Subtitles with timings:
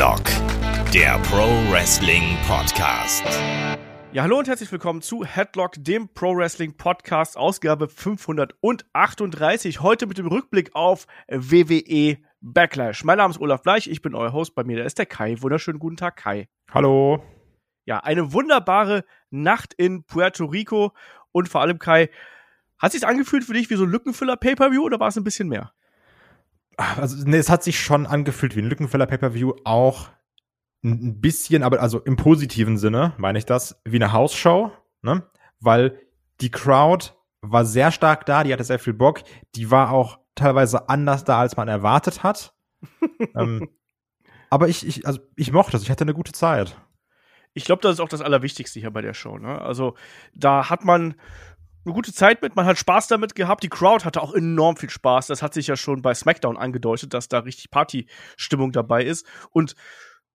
[0.00, 0.24] Headlock,
[0.94, 3.22] der Pro Wrestling Podcast.
[4.12, 9.82] Ja, hallo und herzlich willkommen zu Headlock, dem Pro Wrestling Podcast, Ausgabe 538.
[9.82, 13.04] Heute mit dem Rückblick auf WWE Backlash.
[13.04, 14.54] Mein Name ist Olaf Bleich, ich bin euer Host.
[14.54, 15.36] Bei mir da ist der Kai.
[15.42, 16.48] Wunderschönen guten Tag, Kai.
[16.72, 17.22] Hallo.
[17.84, 20.94] Ja, eine wunderbare Nacht in Puerto Rico
[21.30, 22.08] und vor allem Kai.
[22.78, 25.48] Hat sich angefühlt für dich wie so ein Lückenfüller Pay-per-View oder war es ein bisschen
[25.48, 25.74] mehr?
[26.80, 30.08] Also, nee, es hat sich schon angefühlt wie ein Lückenfüller Pay-per-View, auch
[30.82, 35.22] ein bisschen, aber also im positiven Sinne meine ich das, wie eine Hausshow, ne?
[35.60, 36.00] Weil
[36.40, 37.12] die Crowd
[37.42, 39.22] war sehr stark da, die hatte sehr viel Bock,
[39.54, 42.54] die war auch teilweise anders da, als man erwartet hat.
[43.34, 43.68] ähm,
[44.48, 46.78] aber ich, ich, also ich mochte das, ich hatte eine gute Zeit.
[47.52, 49.36] Ich glaube, das ist auch das Allerwichtigste hier bei der Show.
[49.36, 49.60] Ne?
[49.60, 49.96] Also
[50.34, 51.14] da hat man
[51.84, 53.62] eine gute Zeit mit, man hat Spaß damit gehabt.
[53.62, 55.26] Die Crowd hatte auch enorm viel Spaß.
[55.28, 59.26] Das hat sich ja schon bei SmackDown angedeutet, dass da richtig Partystimmung dabei ist.
[59.50, 59.74] Und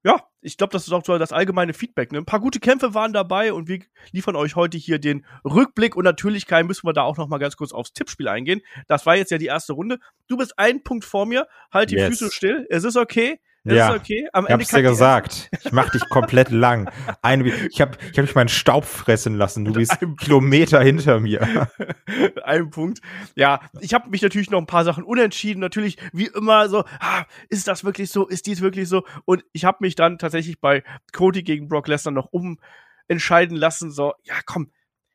[0.03, 2.11] ja, ich glaube, das ist auch so das allgemeine Feedback.
[2.11, 2.19] Ne?
[2.19, 3.79] Ein paar gute Kämpfe waren dabei und wir
[4.11, 5.95] liefern euch heute hier den Rückblick.
[5.95, 8.61] Und natürlich, Kai, müssen wir da auch noch mal ganz kurz aufs Tippspiel eingehen.
[8.87, 9.97] Das war jetzt ja die erste Runde.
[10.27, 11.47] Du bist einen Punkt vor mir.
[11.71, 12.07] Halt die yes.
[12.09, 12.67] Füße still.
[12.69, 13.39] Es ist okay.
[13.65, 14.27] Das ja, ist okay.
[14.31, 15.49] Am Ende ich hab's dir gesagt.
[15.63, 16.87] Ich mach dich komplett lang.
[17.23, 19.65] Ein, ich habe ich hab mich meinen Staub fressen lassen.
[19.65, 21.67] Du bist Kilometer hinter mir.
[22.43, 22.99] Ein Punkt.
[23.35, 25.59] Ja, ich habe mich natürlich noch ein paar Sachen unentschieden.
[25.61, 28.27] Natürlich, wie immer, so, ah, ist das wirklich so?
[28.27, 29.03] Ist dies wirklich so?
[29.25, 33.89] Und ich habe mich dann tatsächlich bei Cody gegen Brock Lesnar noch umentscheiden lassen.
[33.89, 34.71] So, ja, komm,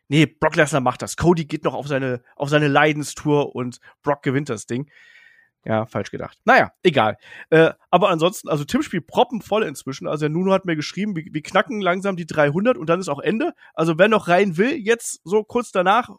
[0.08, 1.16] nee, Brock Lesnar macht das.
[1.16, 4.90] Cody geht noch auf seine, auf seine Leidenstour und Brock gewinnt das Ding.
[5.64, 6.38] Ja, falsch gedacht.
[6.44, 7.16] Naja, egal.
[7.50, 10.06] Äh, aber ansonsten, also Tippspiel proppenvoll inzwischen.
[10.06, 13.08] Also der Nuno hat mir geschrieben, wir, wir knacken langsam die 300 und dann ist
[13.08, 13.52] auch Ende.
[13.74, 16.10] Also wer noch rein will, jetzt so kurz danach,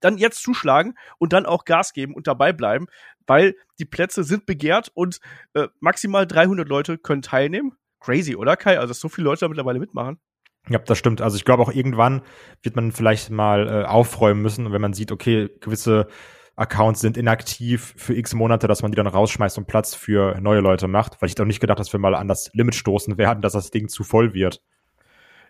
[0.00, 2.86] dann jetzt zuschlagen und dann auch Gas geben und dabei bleiben,
[3.26, 5.18] weil die Plätze sind begehrt und
[5.54, 7.72] äh, maximal 300 Leute können teilnehmen.
[8.00, 8.78] Crazy, oder Kai?
[8.78, 10.20] Also dass so viele Leute da mittlerweile mitmachen.
[10.68, 11.20] Ja, das stimmt.
[11.20, 12.22] Also ich glaube auch irgendwann
[12.62, 16.08] wird man vielleicht mal äh, aufräumen müssen, wenn man sieht, okay, gewisse
[16.58, 20.60] Accounts sind inaktiv für x Monate, dass man die dann rausschmeißt und Platz für neue
[20.60, 23.42] Leute macht, weil ich doch nicht gedacht, dass wir mal an das Limit stoßen werden,
[23.42, 24.60] dass das Ding zu voll wird.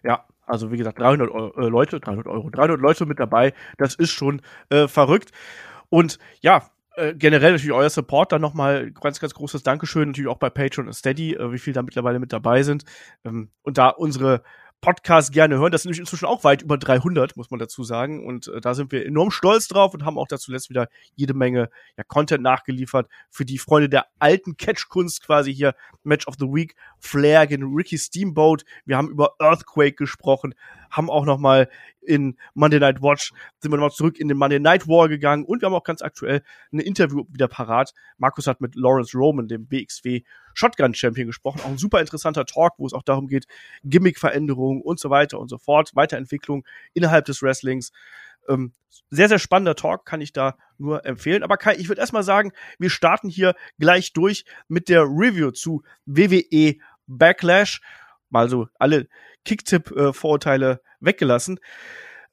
[0.05, 3.95] Ja, also wie gesagt, 300 Euro, äh, Leute, 300 Euro, 300 Leute mit dabei, das
[3.95, 5.33] ist schon äh, verrückt.
[5.89, 10.39] Und ja, äh, generell natürlich euer Support, dann nochmal ganz, ganz großes Dankeschön, natürlich auch
[10.39, 12.85] bei Patreon und Steady, äh, wie viel da mittlerweile mit dabei sind.
[13.25, 14.43] Ähm, und da unsere
[14.81, 15.73] Podcast gerne hören.
[15.73, 18.25] Das sind nämlich inzwischen auch weit über 300, muss man dazu sagen.
[18.25, 21.35] Und äh, da sind wir enorm stolz drauf und haben auch dazu letzt wieder jede
[21.35, 25.75] Menge ja, Content nachgeliefert für die Freunde der alten Catch-Kunst quasi hier.
[26.05, 28.65] Match of the Week, Flair gegen Ricky Steamboat.
[28.85, 30.55] Wir haben über Earthquake gesprochen,
[30.91, 31.69] haben auch noch mal
[32.01, 35.61] in Monday Night Watch sind wir nochmal zurück in den Monday Night War gegangen und
[35.61, 37.93] wir haben auch ganz aktuell ein Interview wieder parat.
[38.17, 40.23] Markus hat mit Lawrence Roman, dem BXW
[40.55, 41.61] Shotgun Champion, gesprochen.
[41.61, 43.47] Auch ein super interessanter Talk, wo es auch darum geht,
[43.85, 47.93] Gimmickveränderungen und so weiter und so fort, Weiterentwicklung innerhalb des Wrestlings.
[48.49, 48.73] Ähm,
[49.11, 51.43] sehr, sehr spannender Talk, kann ich da nur empfehlen.
[51.43, 55.83] Aber Kai, ich würde erstmal sagen, wir starten hier gleich durch mit der Review zu
[56.07, 56.77] WWE
[57.07, 57.81] Backlash.
[58.31, 59.09] Mal so alle
[59.49, 61.59] Kicktipp-Vorurteile weggelassen.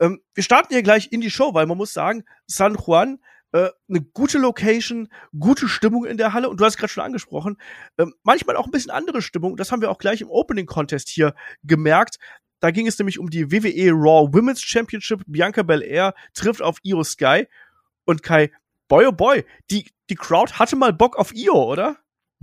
[0.02, 3.20] Ähm, wir starten hier gleich in die Show, weil man muss sagen, San Juan,
[3.54, 5.08] äh, eine gute Location,
[5.40, 7.58] gute Stimmung in der Halle und du hast gerade schon angesprochen,
[7.96, 9.56] äh, manchmal auch ein bisschen andere Stimmung.
[9.56, 11.34] Das haben wir auch gleich im Opening Contest hier
[11.64, 12.18] gemerkt.
[12.60, 15.22] Da ging es nämlich um die WWE Raw Women's Championship.
[15.26, 17.48] Bianca Belair trifft auf Io Sky
[18.04, 18.52] und Kai,
[18.90, 21.98] boy oh boy, die, die Crowd hatte mal Bock auf Io, oder?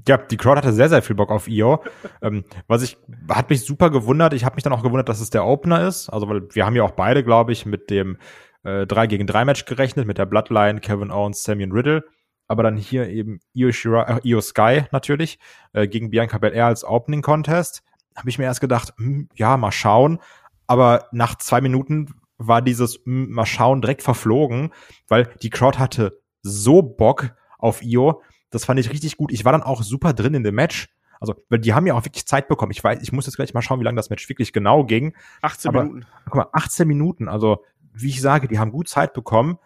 [0.08, 1.82] Ja, die Crowd hatte sehr, sehr viel Bock auf Io.
[2.22, 2.96] ähm, was ich,
[3.28, 4.32] hat mich super gewundert.
[4.32, 6.08] Ich habe mich dann auch gewundert, dass es der Opener ist.
[6.08, 8.16] Also, weil wir haben ja auch beide, glaube ich, mit dem
[8.64, 12.04] äh, 3 gegen 3 Match gerechnet, mit der Bloodline, Kevin Owens, Samian Riddle.
[12.48, 15.38] Aber dann hier eben Io, Shira, äh, Io Sky natürlich
[15.72, 17.82] äh, gegen Bianca Belair als Opening Contest.
[18.16, 20.18] Habe ich mir erst gedacht, mh, hm, ja, mal schauen.
[20.66, 24.72] Aber nach zwei Minuten war dieses mh, hm, mal schauen direkt verflogen,
[25.08, 29.32] weil die Crowd hatte so Bock auf Io das fand ich richtig gut.
[29.32, 30.88] Ich war dann auch super drin in dem Match.
[31.18, 32.72] Also, weil die haben ja auch wirklich Zeit bekommen.
[32.72, 35.14] Ich weiß, ich muss jetzt gleich mal schauen, wie lange das Match wirklich genau ging.
[35.40, 36.06] 18 Aber, Minuten.
[36.24, 37.28] Guck mal, 18 Minuten.
[37.28, 39.58] Also, wie ich sage, die haben gut Zeit bekommen.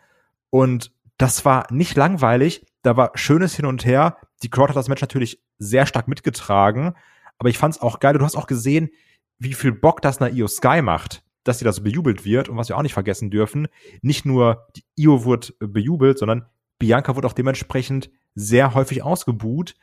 [0.50, 2.66] Und das war nicht langweilig.
[2.82, 4.18] Da war schönes Hin und Her.
[4.42, 6.94] Die Crowd hat das Match natürlich sehr stark mitgetragen.
[7.38, 8.16] Aber ich fand es auch geil.
[8.16, 8.90] Du hast auch gesehen,
[9.38, 12.48] wie viel Bock das nach Io Sky macht, dass sie das bejubelt wird.
[12.48, 13.68] Und was wir auch nicht vergessen dürfen,
[14.02, 16.46] nicht nur die Io wurde bejubelt, sondern
[16.78, 19.74] Bianca wurde auch dementsprechend sehr häufig ausgebuht.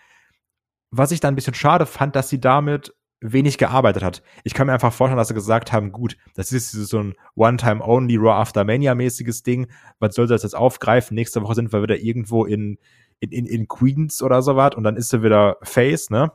[0.91, 4.21] Was ich dann ein bisschen schade fand, dass sie damit wenig gearbeitet hat.
[4.43, 8.17] Ich kann mir einfach vorstellen, dass sie gesagt haben, gut, das ist so ein One-Time-Only
[8.17, 9.67] Raw After Mania-mäßiges Ding.
[9.99, 11.15] Was soll sie das jetzt aufgreifen?
[11.15, 12.77] Nächste Woche sind wir wieder irgendwo in,
[13.19, 16.31] in, in, in Queens oder sowas und dann ist sie wieder Face, ne?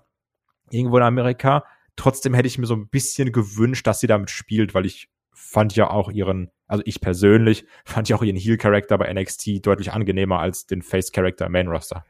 [0.70, 1.64] irgendwo in Amerika.
[1.96, 5.76] Trotzdem hätte ich mir so ein bisschen gewünscht, dass sie damit spielt, weil ich fand
[5.76, 10.38] ja auch ihren, also ich persönlich fand ja auch ihren Heel-Charakter bei NXT deutlich angenehmer
[10.38, 12.04] als den Face-Charakter im Main-Roster.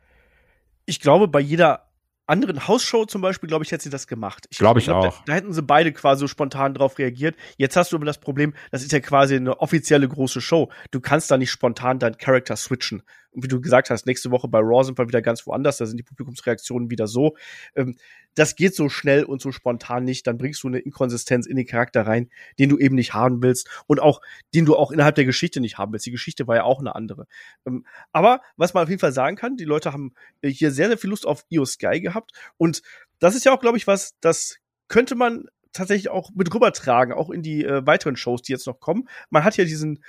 [0.84, 1.88] Ich glaube, bei jeder
[2.28, 4.46] anderen Hausshow zum Beispiel, glaube ich, hätte sie das gemacht.
[4.50, 5.18] Ich glaube ich, glaub, auch.
[5.18, 7.36] Da, da, hätten sie beide quasi so spontan drauf reagiert.
[7.56, 10.70] Jetzt hast du aber das Problem, das ist ja quasi eine offizielle große Show.
[10.90, 13.02] Du kannst da nicht spontan deinen Charakter switchen.
[13.38, 15.86] Und wie du gesagt hast, nächste Woche bei Raw sind wir wieder ganz woanders, da
[15.86, 17.36] sind die Publikumsreaktionen wieder so.
[17.76, 17.94] Ähm,
[18.34, 21.64] das geht so schnell und so spontan nicht, dann bringst du eine Inkonsistenz in den
[21.64, 24.20] Charakter rein, den du eben nicht haben willst und auch,
[24.56, 26.06] den du auch innerhalb der Geschichte nicht haben willst.
[26.06, 27.28] Die Geschichte war ja auch eine andere.
[27.64, 30.88] Ähm, aber was man auf jeden Fall sagen kann, die Leute haben äh, hier sehr,
[30.88, 32.82] sehr viel Lust auf Io Sky gehabt und
[33.20, 34.56] das ist ja auch, glaube ich, was, das
[34.88, 38.80] könnte man tatsächlich auch mit rübertragen, auch in die äh, weiteren Shows, die jetzt noch
[38.80, 39.08] kommen.
[39.30, 40.02] Man hat ja diesen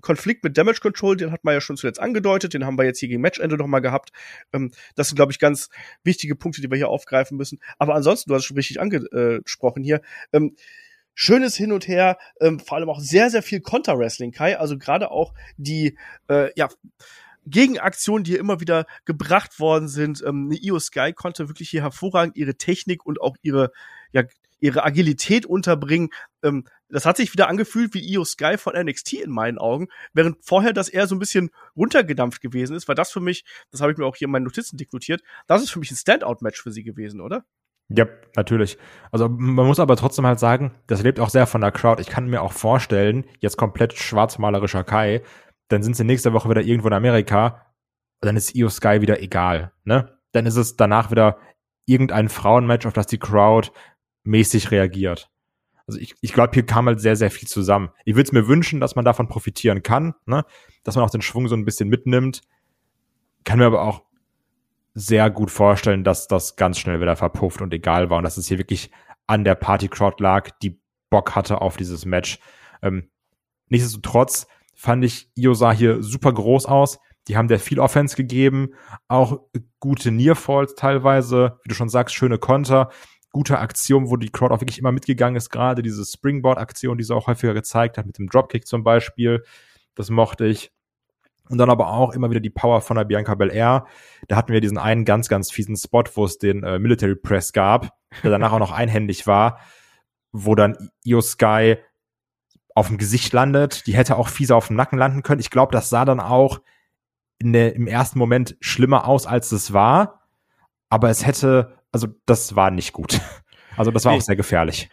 [0.00, 3.00] Konflikt mit Damage Control, den hat man ja schon zuletzt angedeutet, den haben wir jetzt
[3.00, 4.10] hier gegen Matchende nochmal gehabt.
[4.52, 5.68] Ähm, das sind, glaube ich, ganz
[6.04, 7.60] wichtige Punkte, die wir hier aufgreifen müssen.
[7.78, 10.00] Aber ansonsten, du hast es schon richtig angesprochen hier,
[10.32, 10.56] ähm,
[11.14, 14.58] schönes Hin und Her, ähm, vor allem auch sehr, sehr viel Konter-Wrestling, Kai.
[14.58, 16.68] Also gerade auch die, äh, ja,
[17.46, 20.22] Gegenaktionen, die hier immer wieder gebracht worden sind.
[20.26, 23.70] Ähm, Io Sky konnte wirklich hier hervorragend ihre Technik und auch ihre,
[24.12, 24.24] ja,
[24.60, 26.10] ihre Agilität unterbringen.
[26.42, 30.38] Ähm, das hat sich wieder angefühlt wie Io Sky von NXT in meinen Augen, während
[30.44, 33.92] vorher das eher so ein bisschen runtergedampft gewesen ist, war das für mich, das habe
[33.92, 36.70] ich mir auch hier in meinen Notizen diknotiert, das ist für mich ein Standout-Match für
[36.70, 37.44] sie gewesen, oder?
[37.88, 38.78] Ja, natürlich.
[39.12, 42.02] Also man muss aber trotzdem halt sagen, das lebt auch sehr von der Crowd.
[42.02, 45.22] Ich kann mir auch vorstellen, jetzt komplett schwarzmalerischer Kai,
[45.68, 47.66] dann sind sie nächste Woche wieder irgendwo in Amerika,
[48.20, 50.18] dann ist Io Sky wieder egal, ne?
[50.32, 51.38] Dann ist es danach wieder
[51.86, 53.70] irgendein Frauenmatch, auf das die Crowd
[54.26, 55.30] mäßig reagiert.
[55.86, 57.90] Also ich, ich glaube, hier kam halt sehr, sehr viel zusammen.
[58.04, 60.44] Ich würde es mir wünschen, dass man davon profitieren kann, ne?
[60.82, 62.40] dass man auch den Schwung so ein bisschen mitnimmt.
[63.44, 64.02] Kann mir aber auch
[64.94, 68.48] sehr gut vorstellen, dass das ganz schnell wieder verpufft und egal war und dass es
[68.48, 68.90] hier wirklich
[69.26, 70.80] an der Party-Crowd lag, die
[71.10, 72.38] Bock hatte auf dieses Match.
[72.82, 73.10] Ähm,
[73.68, 76.98] nichtsdestotrotz fand ich, Io sah hier super groß aus.
[77.28, 78.70] Die haben der viel Offense gegeben,
[79.08, 79.40] auch
[79.80, 82.90] gute Nearfalls teilweise, wie du schon sagst, schöne Konter
[83.32, 87.14] gute Aktion, wo die Crowd auch wirklich immer mitgegangen ist, gerade diese Springboard-Aktion, die sie
[87.14, 89.44] auch häufiger gezeigt hat, mit dem Dropkick zum Beispiel.
[89.94, 90.72] Das mochte ich.
[91.48, 93.86] Und dann aber auch immer wieder die Power von der Bianca Belair.
[94.28, 97.52] Da hatten wir diesen einen ganz, ganz fiesen Spot, wo es den äh, Military Press
[97.52, 97.92] gab,
[98.22, 99.60] der danach auch noch einhändig war,
[100.32, 101.76] wo dann Io Sky
[102.74, 103.86] auf dem Gesicht landet.
[103.86, 105.40] Die hätte auch fieser auf dem Nacken landen können.
[105.40, 106.60] Ich glaube, das sah dann auch
[107.40, 110.22] der, im ersten Moment schlimmer aus, als es war.
[110.88, 113.20] Aber es hätte also das war nicht gut.
[113.78, 114.18] Also das war nee.
[114.18, 114.88] auch sehr gefährlich.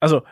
[0.00, 0.22] Also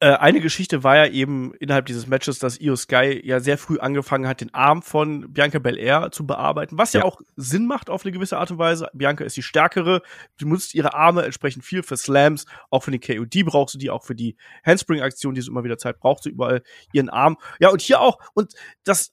[0.00, 3.78] äh, eine Geschichte war ja eben innerhalb dieses Matches, dass Io Sky ja sehr früh
[3.78, 7.00] angefangen hat, den Arm von Bianca Belair zu bearbeiten, was ja.
[7.00, 7.04] ja.
[7.04, 8.88] auch Sinn macht auf eine gewisse Art und Weise.
[8.94, 10.00] Bianca ist die stärkere,
[10.38, 13.90] sie nutzt ihre Arme entsprechend viel für Slams, auch für den KOD brauchst du die,
[13.90, 16.62] auch für die Handspring-Aktion, die sie immer wieder Zeit braucht, sie überall
[16.94, 17.36] ihren Arm.
[17.60, 18.18] Ja, und hier auch.
[18.32, 18.54] Und
[18.84, 19.12] das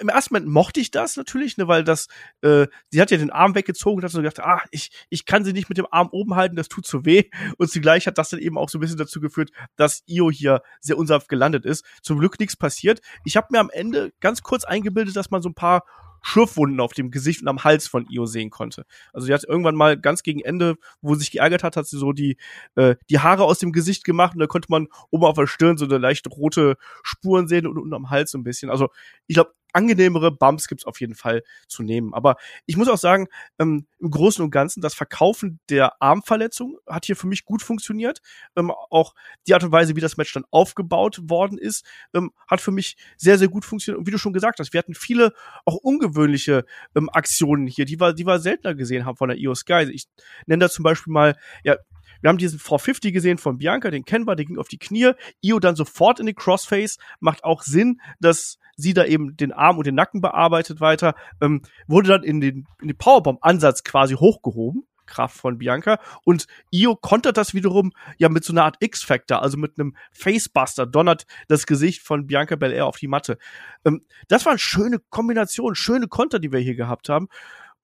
[0.00, 2.08] im ersten Moment mochte ich das natürlich, ne, weil das,
[2.42, 5.44] äh, sie hat ja den Arm weggezogen und hat so gedacht, ah, ich, ich kann
[5.44, 7.24] sie nicht mit dem Arm oben halten, das tut zu weh.
[7.58, 10.62] Und zugleich hat das dann eben auch so ein bisschen dazu geführt, dass Io hier
[10.80, 11.84] sehr unsanft gelandet ist.
[12.02, 13.00] Zum Glück nichts passiert.
[13.24, 15.84] Ich habe mir am Ende ganz kurz eingebildet, dass man so ein paar
[16.22, 18.84] Schürfwunden auf dem Gesicht und am Hals von Io sehen konnte.
[19.12, 21.98] Also sie hat irgendwann mal ganz gegen Ende, wo sie sich geärgert hat, hat sie
[21.98, 22.36] so die,
[22.76, 25.76] äh, die Haare aus dem Gesicht gemacht und da konnte man oben auf der Stirn
[25.76, 28.70] so eine leichte rote Spuren sehen und unten am Hals so ein bisschen.
[28.70, 28.88] Also
[29.26, 32.14] ich glaube, angenehmere Bumps gibt's auf jeden Fall zu nehmen.
[32.14, 32.36] Aber
[32.66, 37.16] ich muss auch sagen, ähm, im Großen und Ganzen, das Verkaufen der Armverletzung hat hier
[37.16, 38.20] für mich gut funktioniert.
[38.56, 39.14] Ähm, auch
[39.46, 41.84] die Art und Weise, wie das Match dann aufgebaut worden ist,
[42.14, 43.98] ähm, hat für mich sehr, sehr gut funktioniert.
[43.98, 45.32] Und wie du schon gesagt hast, wir hatten viele
[45.64, 49.60] auch ungewöhnliche ähm, Aktionen hier, die wir, die wir seltener gesehen haben von der EOS
[49.60, 49.88] Sky.
[49.92, 50.06] Ich
[50.46, 51.76] nenne da zum Beispiel mal, ja,
[52.20, 55.12] wir haben diesen 450 gesehen von Bianca, den kennen wir, der ging auf die Knie.
[55.42, 56.98] Io dann sofort in die Crossface.
[57.20, 61.14] Macht auch Sinn, dass sie da eben den Arm und den Nacken bearbeitet weiter.
[61.40, 64.84] Ähm, wurde dann in den, in den Powerbomb-Ansatz quasi hochgehoben.
[65.10, 65.98] Kraft von Bianca.
[66.24, 70.86] Und Io kontert das wiederum ja mit so einer Art X-Factor, also mit einem Facebuster,
[70.86, 73.36] donnert das Gesicht von Bianca Belair auf die Matte.
[73.84, 77.28] Ähm, das war eine schöne Kombination, schöne Konter, die wir hier gehabt haben.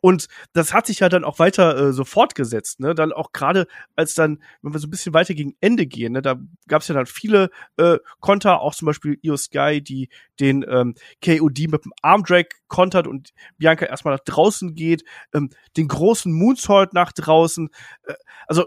[0.00, 2.94] Und das hat sich ja dann auch weiter äh, so fortgesetzt, ne?
[2.94, 6.22] Dann auch gerade als dann, wenn wir so ein bisschen weiter gegen Ende gehen, ne,
[6.22, 6.36] da
[6.68, 10.94] gab es ja dann viele äh, Konter, auch zum Beispiel Io Sky, die den ähm,
[11.24, 15.02] KOD mit dem Armdrag kontert und Bianca erstmal nach draußen geht,
[15.34, 17.68] ähm, den großen Moonsault nach draußen.
[18.04, 18.14] Äh,
[18.46, 18.66] also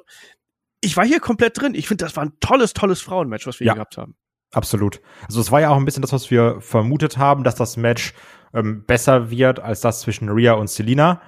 [0.82, 1.76] ich war hier komplett drin.
[1.76, 3.74] Ich finde, das war ein tolles, tolles Frauenmatch, was wir ja.
[3.74, 4.16] hier gehabt haben.
[4.52, 5.02] Absolut.
[5.28, 8.14] Also es war ja auch ein bisschen das, was wir vermutet haben, dass das Match
[8.54, 11.22] ähm, besser wird als das zwischen Rhea und Selina.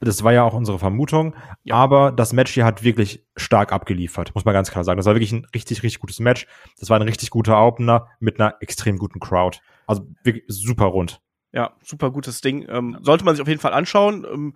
[0.00, 1.34] Das war ja auch unsere Vermutung.
[1.64, 1.74] Ja.
[1.74, 4.96] Aber das Match hier hat wirklich stark abgeliefert, muss man ganz klar sagen.
[4.96, 6.46] Das war wirklich ein richtig, richtig gutes Match.
[6.78, 9.58] Das war ein richtig guter Opener mit einer extrem guten Crowd.
[9.86, 11.20] Also wirklich super rund.
[11.52, 12.66] Ja, super gutes Ding.
[12.68, 14.26] Ähm, sollte man sich auf jeden Fall anschauen.
[14.30, 14.54] Ähm,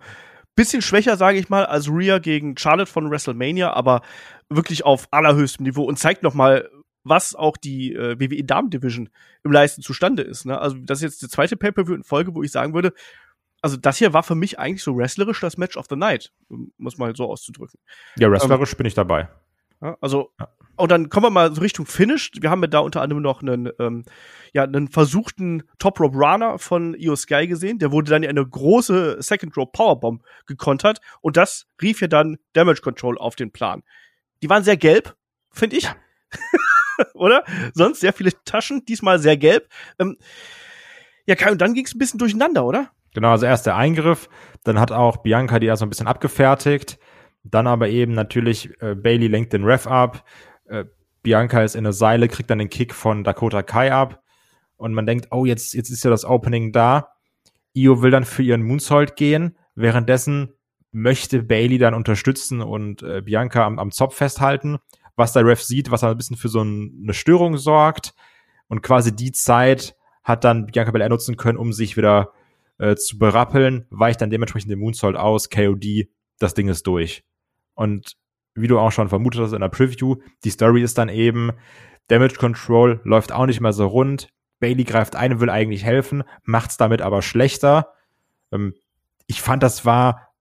[0.55, 4.01] bisschen schwächer, sage ich mal, als Rhea gegen Charlotte von WrestleMania, aber
[4.49, 6.69] wirklich auf allerhöchstem Niveau und zeigt noch mal,
[7.03, 9.09] was auch die äh, WWE Damen Division
[9.43, 10.45] im Leisten zustande ist.
[10.45, 10.59] Ne?
[10.59, 12.93] Also das ist jetzt der zweite Pay-per-View in Folge, wo ich sagen würde,
[13.61, 16.33] also das hier war für mich eigentlich so wrestlerisch das Match of the Night,
[16.77, 17.79] muss man so auszudrücken.
[18.17, 19.29] Ja, wrestlerisch ähm, bin ich dabei.
[19.81, 20.49] Ja, also ja.
[20.75, 22.31] und dann kommen wir mal so Richtung Finish.
[22.39, 24.03] Wir haben ja da unter anderem noch einen, ähm,
[24.53, 27.79] ja, einen versuchten Top Rope Runner von Io Sky gesehen.
[27.79, 32.37] Der wurde dann in eine große Second Rope Powerbomb gekontert und das rief ja dann
[32.51, 33.83] Damage Control auf den Plan.
[34.41, 35.15] Die waren sehr gelb,
[35.51, 35.83] finde ich.
[35.83, 35.95] Ja.
[37.13, 37.43] Oder?
[37.73, 39.67] Sonst sehr viele Taschen, diesmal sehr gelb.
[39.99, 40.17] Ähm,
[41.25, 42.89] ja, Kai, und dann ging es ein bisschen durcheinander, oder?
[43.13, 44.27] Genau, also erst der Eingriff,
[44.63, 46.99] dann hat auch Bianca die erstmal ein bisschen abgefertigt,
[47.43, 50.25] dann aber eben natürlich äh, Bailey lenkt den Ref ab,
[50.65, 50.83] äh,
[51.21, 54.21] Bianca ist in der Seile, kriegt dann den Kick von Dakota Kai ab
[54.75, 57.13] und man denkt, oh, jetzt, jetzt ist ja das Opening da.
[57.73, 60.53] Io will dann für ihren Moonsault gehen, währenddessen
[60.91, 64.77] möchte Bailey dann unterstützen und äh, Bianca am, am Zopf festhalten,
[65.15, 68.13] was der Ref sieht, was ein bisschen für so ein, eine Störung sorgt
[68.67, 72.31] und quasi die Zeit hat dann Bianca Belair nutzen können, um sich wieder
[72.79, 76.07] äh, zu berappeln, weicht dann dementsprechend den Moonsault aus, KOD,
[76.39, 77.23] das Ding ist durch.
[77.75, 78.17] Und
[78.55, 81.51] wie du auch schon vermutet hast in der Preview, die Story ist dann eben,
[82.07, 84.29] Damage Control läuft auch nicht mehr so rund.
[84.59, 87.93] Bailey greift ein, will eigentlich helfen, macht's damit aber schlechter.
[88.51, 88.73] Ähm,
[89.27, 90.32] ich fand, das war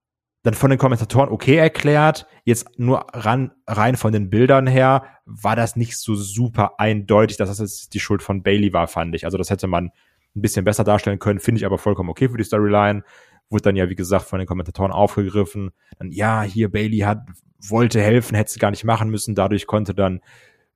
[0.42, 2.26] dann von den Kommentatoren okay erklärt.
[2.44, 7.48] Jetzt nur ran, rein von den Bildern her war das nicht so super eindeutig, dass
[7.48, 9.24] das jetzt die Schuld von Bailey war, fand ich.
[9.24, 9.92] Also das hätte man
[10.34, 13.04] ein bisschen besser darstellen können, finde ich aber vollkommen okay für die Storyline.
[13.50, 15.70] Wurde dann ja, wie gesagt, von den Kommentatoren aufgegriffen.
[15.98, 17.20] Dann, ja, hier Bailey hat,
[17.60, 19.34] wollte helfen, hätte sie gar nicht machen müssen.
[19.34, 20.20] Dadurch konnte dann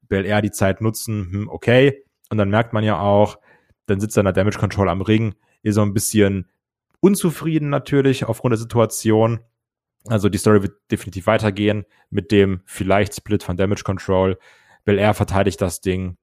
[0.09, 1.29] Bel Air die Zeit nutzen.
[1.33, 2.05] Hm, okay.
[2.31, 3.39] Und dann merkt man ja auch,
[3.87, 6.49] dann sitzt dann der Damage Control am Ring, ist so ein bisschen
[7.01, 9.41] unzufrieden natürlich aufgrund der Situation.
[10.09, 14.39] Also die Story wird definitiv weitergehen mit dem vielleicht Split von Damage Control.
[14.85, 16.17] Bel Air verteidigt das Ding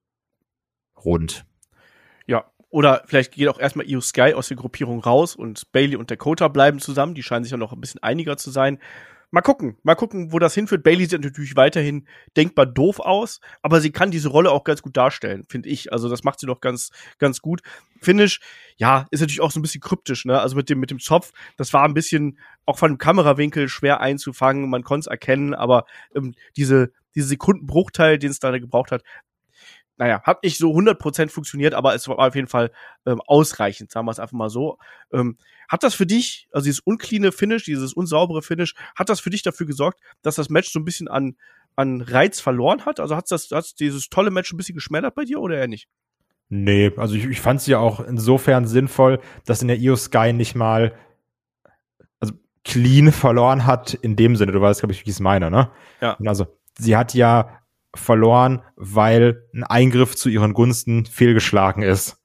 [1.04, 1.44] rund.
[2.26, 6.10] Ja, oder vielleicht geht auch erstmal Io Sky aus der Gruppierung raus und Bailey und
[6.10, 7.14] Dakota bleiben zusammen.
[7.14, 8.78] Die scheinen sich ja noch ein bisschen einiger zu sein.
[9.34, 10.84] Mal gucken, mal gucken, wo das hinführt.
[10.84, 14.96] Bailey sieht natürlich weiterhin denkbar doof aus, aber sie kann diese Rolle auch ganz gut
[14.96, 15.92] darstellen, finde ich.
[15.92, 17.60] Also das macht sie doch ganz, ganz gut.
[18.00, 18.38] Finish,
[18.76, 20.40] ja, ist natürlich auch so ein bisschen kryptisch, ne?
[20.40, 24.00] Also mit dem, mit dem Zopf, das war ein bisschen auch von dem Kamerawinkel schwer
[24.00, 24.70] einzufangen.
[24.70, 29.02] Man konnte es erkennen, aber ähm, diese, diese Sekundenbruchteil, den es da gebraucht hat,
[29.96, 32.70] naja, hat nicht so 100% funktioniert, aber es war auf jeden Fall
[33.06, 34.78] ähm, ausreichend, sagen wir es einfach mal so.
[35.12, 35.36] Ähm,
[35.68, 39.42] hat das für dich, also dieses uncleane Finish, dieses unsaubere Finish, hat das für dich
[39.42, 41.36] dafür gesorgt, dass das Match so ein bisschen an,
[41.76, 43.00] an Reiz verloren hat?
[43.00, 45.88] Also hat das hat's dieses tolle Match ein bisschen geschmälert bei dir oder eher nicht?
[46.48, 50.32] Nee, also ich, ich fand es ja auch insofern sinnvoll, dass in der Io Sky
[50.32, 50.94] nicht mal
[52.20, 52.34] also
[52.64, 55.70] clean verloren hat in dem Sinne, du weißt, glaube ich, wie ich es meine, ne?
[56.00, 56.18] Ja.
[56.26, 56.46] Also
[56.78, 57.63] sie hat ja
[57.94, 62.18] verloren, weil ein Eingriff zu ihren Gunsten fehlgeschlagen ist.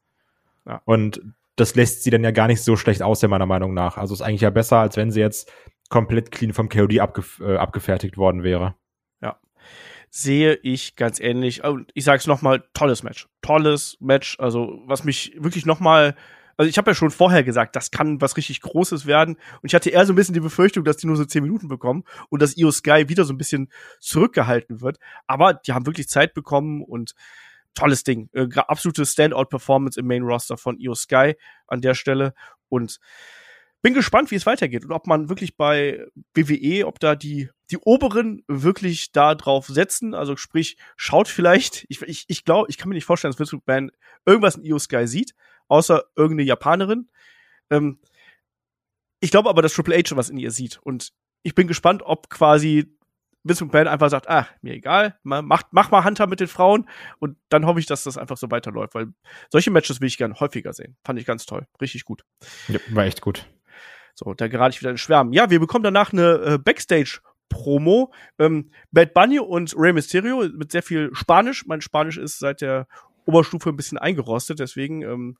[0.66, 0.82] Ja.
[0.86, 1.22] Und
[1.56, 3.98] das lässt sie dann ja gar nicht so schlecht aussehen, meiner Meinung nach.
[3.98, 5.52] Also ist eigentlich ja besser, als wenn sie jetzt
[5.90, 8.76] komplett clean vom KOD abgef äh, abgefertigt worden wäre.
[9.22, 9.40] Ja.
[10.10, 11.64] Sehe ich ganz ähnlich.
[11.64, 13.28] Und ich sage es nochmal, tolles Match.
[13.42, 14.38] Tolles Match.
[14.40, 16.16] Also, was mich wirklich nochmal
[16.60, 19.36] also ich habe ja schon vorher gesagt, das kann was richtig Großes werden.
[19.62, 21.70] Und ich hatte eher so ein bisschen die Befürchtung, dass die nur so zehn Minuten
[21.70, 25.00] bekommen und dass Io Sky wieder so ein bisschen zurückgehalten wird.
[25.26, 27.14] Aber die haben wirklich Zeit bekommen und
[27.76, 28.30] tolles Ding.
[28.34, 31.36] Äh, absolute Standout-Performance im Main-Roster von Io Sky
[31.66, 32.34] an der Stelle.
[32.68, 33.00] Und
[33.82, 37.78] bin gespannt, wie es weitergeht und ob man wirklich bei WWE, ob da die die
[37.78, 40.14] Oberen wirklich da drauf setzen.
[40.14, 43.56] Also sprich, schaut vielleicht, ich, ich, ich glaube, ich kann mir nicht vorstellen, dass Vince
[43.56, 43.92] McMahon
[44.26, 45.36] irgendwas in Io Sky sieht,
[45.70, 47.10] außer irgendeine Japanerin.
[47.70, 48.00] Ähm,
[49.22, 50.80] ich glaube aber, dass Triple H was in ihr sieht.
[50.84, 52.96] Und ich bin gespannt, ob quasi
[53.44, 56.90] Vince McMahon einfach sagt, ah, mir egal, mach, mach mal Hunter mit den Frauen.
[57.20, 59.08] Und dann hoffe ich, dass das einfach so weiterläuft, weil
[59.50, 60.98] solche Matches will ich gern häufiger sehen.
[61.06, 61.66] Fand ich ganz toll.
[61.80, 62.24] Richtig gut.
[62.68, 63.48] Ja, war echt gut.
[64.16, 65.32] So, da gerate ich wieder in Schwärmen.
[65.32, 68.14] Ja, wir bekommen danach eine äh, Backstage Promo.
[68.38, 71.66] Ähm, Bad Bunny und Rey Mysterio mit sehr viel Spanisch.
[71.66, 72.88] Mein Spanisch ist seit der
[73.30, 75.38] Oberstufe ein bisschen eingerostet, deswegen ähm,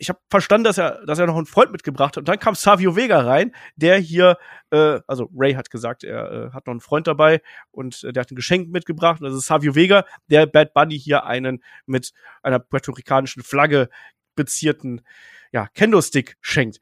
[0.00, 2.22] ich habe verstanden, dass er, dass er noch einen Freund mitgebracht hat.
[2.22, 4.38] Und dann kam Savio Vega rein, der hier,
[4.70, 8.22] äh, also Ray hat gesagt, er äh, hat noch einen Freund dabei und äh, der
[8.22, 9.20] hat ein Geschenk mitgebracht.
[9.20, 12.12] Und das ist Savio Vega, der Bad Bunny hier einen mit
[12.42, 13.90] einer puerto-ricanischen Flagge
[14.34, 15.02] bezierten,
[15.52, 16.80] ja, Kendo-Stick schenkt.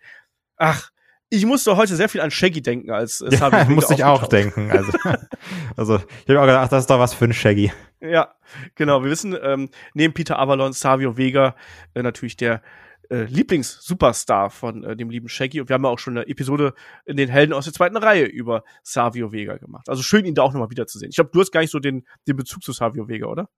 [0.56, 0.90] Ach,
[1.28, 4.70] ich musste heute sehr viel an Shaggy denken, als äh, ja, musste ich auch denken.
[4.70, 4.92] Also,
[5.76, 7.72] also ich habe auch gedacht, das ist doch was für ein Shaggy.
[8.00, 8.34] Ja,
[8.74, 9.02] genau.
[9.02, 11.56] Wir wissen, ähm, neben Peter Avalon, Savio Vega
[11.94, 12.62] äh, natürlich der
[13.10, 15.60] äh, Lieblings-Superstar von äh, dem lieben Shaggy.
[15.60, 16.74] Und wir haben ja auch schon eine Episode
[17.06, 19.88] in den Helden aus der zweiten Reihe über Savio Vega gemacht.
[19.88, 21.10] Also schön, ihn da auch nochmal wiederzusehen.
[21.10, 23.48] Ich glaube, du hast gar nicht so den, den Bezug zu Savio Vega, oder?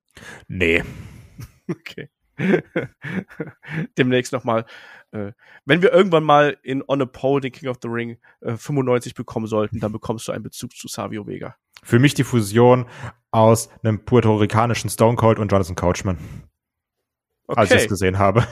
[0.49, 0.85] Nee.
[1.69, 2.11] okay.
[3.99, 4.65] Demnächst nochmal.
[5.11, 5.33] Äh,
[5.65, 9.15] wenn wir irgendwann mal in On a Pole den King of the Ring äh, 95
[9.15, 11.57] bekommen sollten, dann bekommst du einen Bezug zu Savio Vega.
[11.83, 12.87] Für mich die Fusion
[13.31, 16.19] aus einem puerto-ricanischen Stone Cold und Jonathan Couchman.
[17.47, 17.61] Okay.
[17.61, 18.47] Als ich es gesehen habe.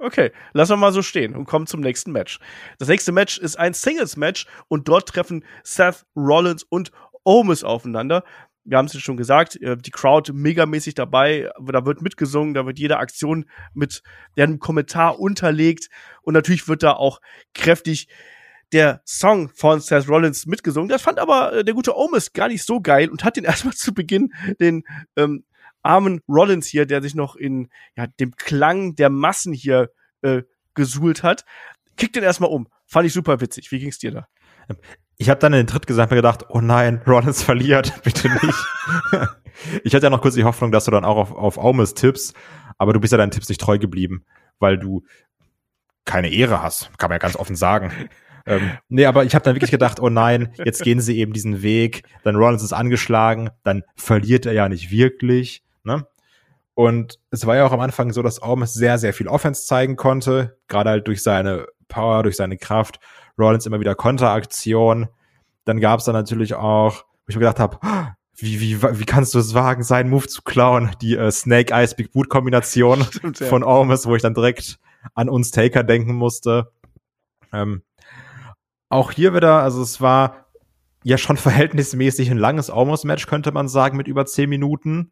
[0.00, 2.40] Okay, lassen wir mal so stehen und kommen zum nächsten Match.
[2.78, 6.90] Das nächste Match ist ein Singles-Match und dort treffen Seth Rollins und
[7.22, 8.24] Omis aufeinander.
[8.64, 12.66] Wir haben es ja schon gesagt, äh, die Crowd megamäßig dabei, da wird mitgesungen, da
[12.66, 14.02] wird jede Aktion mit
[14.36, 15.90] deren Kommentar unterlegt
[16.22, 17.20] und natürlich wird da auch
[17.54, 18.08] kräftig
[18.74, 20.88] der Song von Seth Rollins mitgesungen.
[20.88, 23.74] Das fand aber äh, der gute Omis gar nicht so geil und hat den erstmal
[23.74, 24.82] zu Beginn den
[25.16, 25.44] ähm,
[25.82, 29.90] armen Rollins hier, der sich noch in ja, dem Klang der Massen hier
[30.22, 30.42] äh,
[30.74, 31.44] gesuhlt hat,
[31.96, 32.66] kickt den erstmal um.
[32.86, 33.70] Fand ich super witzig.
[33.70, 34.28] Wie ging's dir da?
[35.16, 38.58] Ich habe dann in den Tritt gesagt mir gedacht, oh nein, Rollins verliert, bitte nicht.
[39.84, 42.34] ich hatte ja noch kurz die Hoffnung, dass du dann auch auf, auf Aumes tippst,
[42.76, 44.24] aber du bist ja deinen Tipps nicht treu geblieben,
[44.58, 45.04] weil du
[46.04, 47.92] keine Ehre hast, kann man ja ganz offen sagen.
[48.46, 51.62] Ähm, nee, aber ich habe dann wirklich gedacht, oh nein, jetzt gehen sie eben diesen
[51.62, 55.62] Weg, dann Rollins ist angeschlagen, dann verliert er ja nicht wirklich.
[55.82, 56.06] Ne?
[56.74, 59.96] Und es war ja auch am Anfang so, dass Ormes sehr, sehr viel Offense zeigen
[59.96, 62.98] konnte, gerade halt durch seine Power, durch seine Kraft.
[63.38, 65.08] Rollins immer wieder Konteraktion.
[65.64, 67.78] Dann gab es dann natürlich auch, wo ich mir gedacht habe,
[68.36, 70.90] wie, wie, wie kannst du es wagen, seinen Move zu klauen?
[71.00, 73.46] Die äh, Snake Eyes Big Boot Kombination Stimmt, ja.
[73.46, 74.78] von Ormes, wo ich dann direkt
[75.14, 76.72] an uns Taker denken musste.
[77.52, 77.82] Ähm,
[78.94, 80.46] auch hier wieder, also es war
[81.02, 85.10] ja schon verhältnismäßig ein langes Ormus-Match, könnte man sagen, mit über zehn Minuten.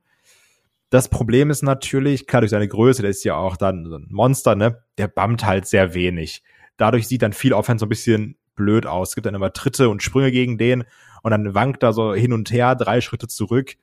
[0.89, 4.55] Das Problem ist natürlich, klar, durch seine Größe, der ist ja auch dann ein Monster,
[4.55, 4.83] ne?
[4.99, 6.43] Der bammt halt sehr wenig.
[6.77, 9.11] Dadurch sieht dann viel Offense so ein bisschen blöd aus.
[9.11, 10.85] Es gibt dann immer Tritte und Sprünge gegen den
[11.23, 13.77] und dann wankt er so hin und her, drei Schritte zurück.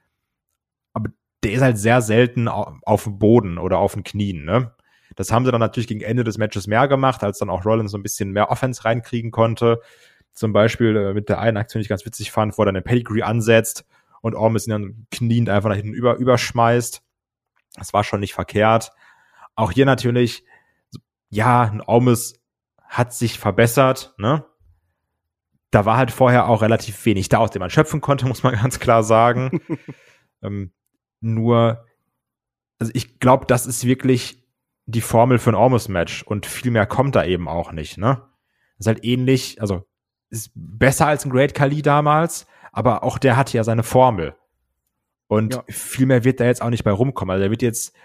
[0.94, 1.10] Aber
[1.44, 4.72] der ist halt sehr selten auf dem Boden oder auf den Knien, ne?
[5.16, 7.92] Das haben sie dann natürlich gegen Ende des Matches mehr gemacht, als dann auch Rollins
[7.92, 9.82] so ein bisschen mehr Offense reinkriegen konnte.
[10.34, 12.76] Zum Beispiel äh, mit der einen Aktion, die ich ganz witzig fand, wo er dann
[12.76, 13.86] den Pedigree ansetzt
[14.22, 17.02] und Ormis ihn dann kniend einfach nach hinten über, überschmeißt.
[17.76, 18.92] Das war schon nicht verkehrt.
[19.56, 20.44] Auch hier natürlich,
[21.30, 22.40] ja, ein Ormis
[22.84, 24.46] hat sich verbessert, ne?
[25.72, 28.56] Da war halt vorher auch relativ wenig da, aus dem man schöpfen konnte, muss man
[28.56, 29.62] ganz klar sagen.
[30.42, 30.72] ähm,
[31.22, 31.86] nur,
[32.80, 34.39] also ich glaube, das ist wirklich
[34.90, 38.24] die Formel für ein Ormus-Match und viel mehr kommt da eben auch nicht, ne?
[38.78, 39.88] Das ist halt ähnlich, also
[40.30, 44.36] ist besser als ein Great Kali damals, aber auch der hat ja seine Formel.
[45.28, 45.64] Und ja.
[45.68, 47.34] viel mehr wird da jetzt auch nicht bei rumkommen.
[47.34, 47.96] Also er wird jetzt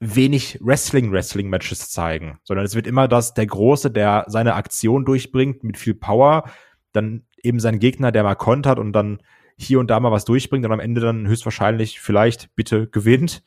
[0.00, 5.78] wenig Wrestling-Wrestling-Matches zeigen, sondern es wird immer das, der Große, der seine Aktion durchbringt mit
[5.78, 6.44] viel Power,
[6.92, 9.22] dann eben sein Gegner, der mal kontert und dann
[9.56, 13.42] hier und da mal was durchbringt und am Ende dann höchstwahrscheinlich vielleicht bitte gewinnt.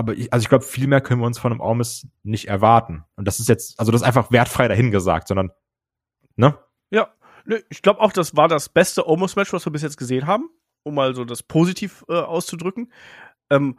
[0.00, 3.04] Aber ich, also ich glaube, viel mehr können wir uns von einem Ormis nicht erwarten.
[3.16, 5.50] Und das ist jetzt, also das ist einfach wertfrei dahingesagt, sondern,
[6.36, 6.58] ne?
[6.88, 7.10] Ja,
[7.68, 10.48] ich glaube auch, das war das beste Omos-Match, was wir bis jetzt gesehen haben,
[10.84, 12.90] um mal so das positiv äh, auszudrücken.
[13.50, 13.78] Ähm,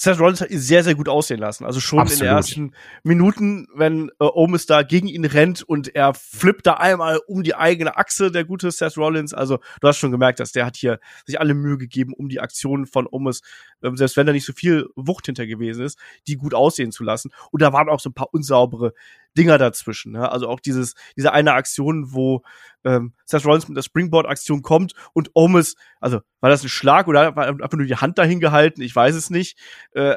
[0.00, 1.64] Seth Rollins hat ihn sehr, sehr gut aussehen lassen.
[1.64, 2.20] Also schon Absolut.
[2.20, 6.74] in den ersten Minuten, wenn äh, Omis da gegen ihn rennt und er flippt da
[6.74, 9.34] einmal um die eigene Achse, der gute Seth Rollins.
[9.34, 12.38] Also du hast schon gemerkt, dass der hat hier sich alle Mühe gegeben, um die
[12.38, 13.40] Aktionen von Omis,
[13.82, 17.02] ähm, selbst wenn da nicht so viel Wucht hinter gewesen ist, die gut aussehen zu
[17.02, 17.32] lassen.
[17.50, 18.92] Und da waren auch so ein paar unsaubere
[19.36, 20.12] Dinger dazwischen.
[20.12, 20.30] Ne?
[20.30, 22.42] Also auch dieses, diese eine Aktion, wo
[22.84, 27.36] ähm, Seth Rollins mit der Springboard-Aktion kommt und Omis, also war das ein Schlag oder
[27.36, 28.82] war einfach nur die Hand dahin gehalten?
[28.82, 29.58] Ich weiß es nicht.
[29.92, 30.16] Äh,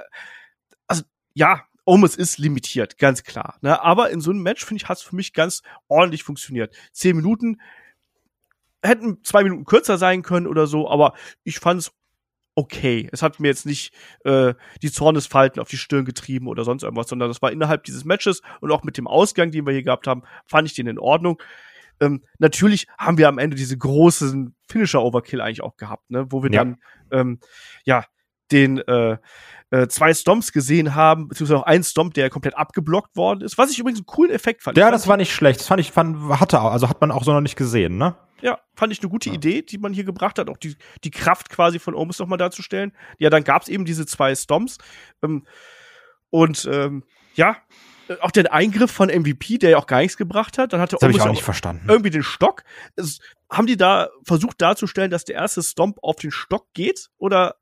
[0.88, 3.58] also ja, Omis ist limitiert, ganz klar.
[3.62, 3.82] Ne?
[3.82, 6.76] Aber in so einem Match, finde ich, hat es für mich ganz ordentlich funktioniert.
[6.91, 7.60] Zehn Minuten
[8.84, 11.91] hätten zwei Minuten kürzer sein können oder so, aber ich fand es
[12.56, 13.10] okay.
[13.12, 13.94] Es hat mir jetzt nicht
[14.26, 18.06] äh, die Zornesfalten auf die Stirn getrieben oder sonst irgendwas, sondern das war innerhalb dieses
[18.06, 21.00] Matches und auch mit dem Ausgang, den wir hier gehabt haben, fand ich den in
[21.00, 21.42] Ordnung.
[22.00, 26.26] Ähm, natürlich haben wir am Ende diese großen Finisher-Overkill eigentlich auch gehabt, ne?
[26.30, 26.64] wo wir ja.
[26.64, 26.78] dann
[27.12, 27.40] ähm,
[27.86, 28.06] ja
[28.52, 29.18] den äh,
[29.70, 33.72] äh, zwei Stomps gesehen haben, beziehungsweise auch ein Stomp, der komplett abgeblockt worden ist, was
[33.72, 34.78] ich übrigens einen coolen Effekt fand.
[34.78, 35.62] Ja, das war nicht schlecht.
[35.62, 38.16] Das fand ich, fand, hatte, also hat man auch so noch nicht gesehen, ne?
[38.41, 39.36] Ja, fand ich eine gute ja.
[39.36, 42.91] Idee, die man hier gebracht hat, auch die, die Kraft quasi von Omus nochmal darzustellen.
[43.17, 44.77] Ja, dann gab's eben diese zwei Stomps.
[45.23, 45.45] Ähm,
[46.30, 47.04] und ähm,
[47.36, 47.58] ja,
[48.08, 50.73] äh, auch den Eingriff von MVP, der ja auch gar nichts gebracht hat.
[50.73, 51.86] Dann hatte habe ich auch nicht verstanden.
[51.88, 52.63] irgendwie den Stock.
[52.95, 57.10] Es, haben die da versucht darzustellen, dass der erste Stomp auf den Stock geht?
[57.17, 57.56] Oder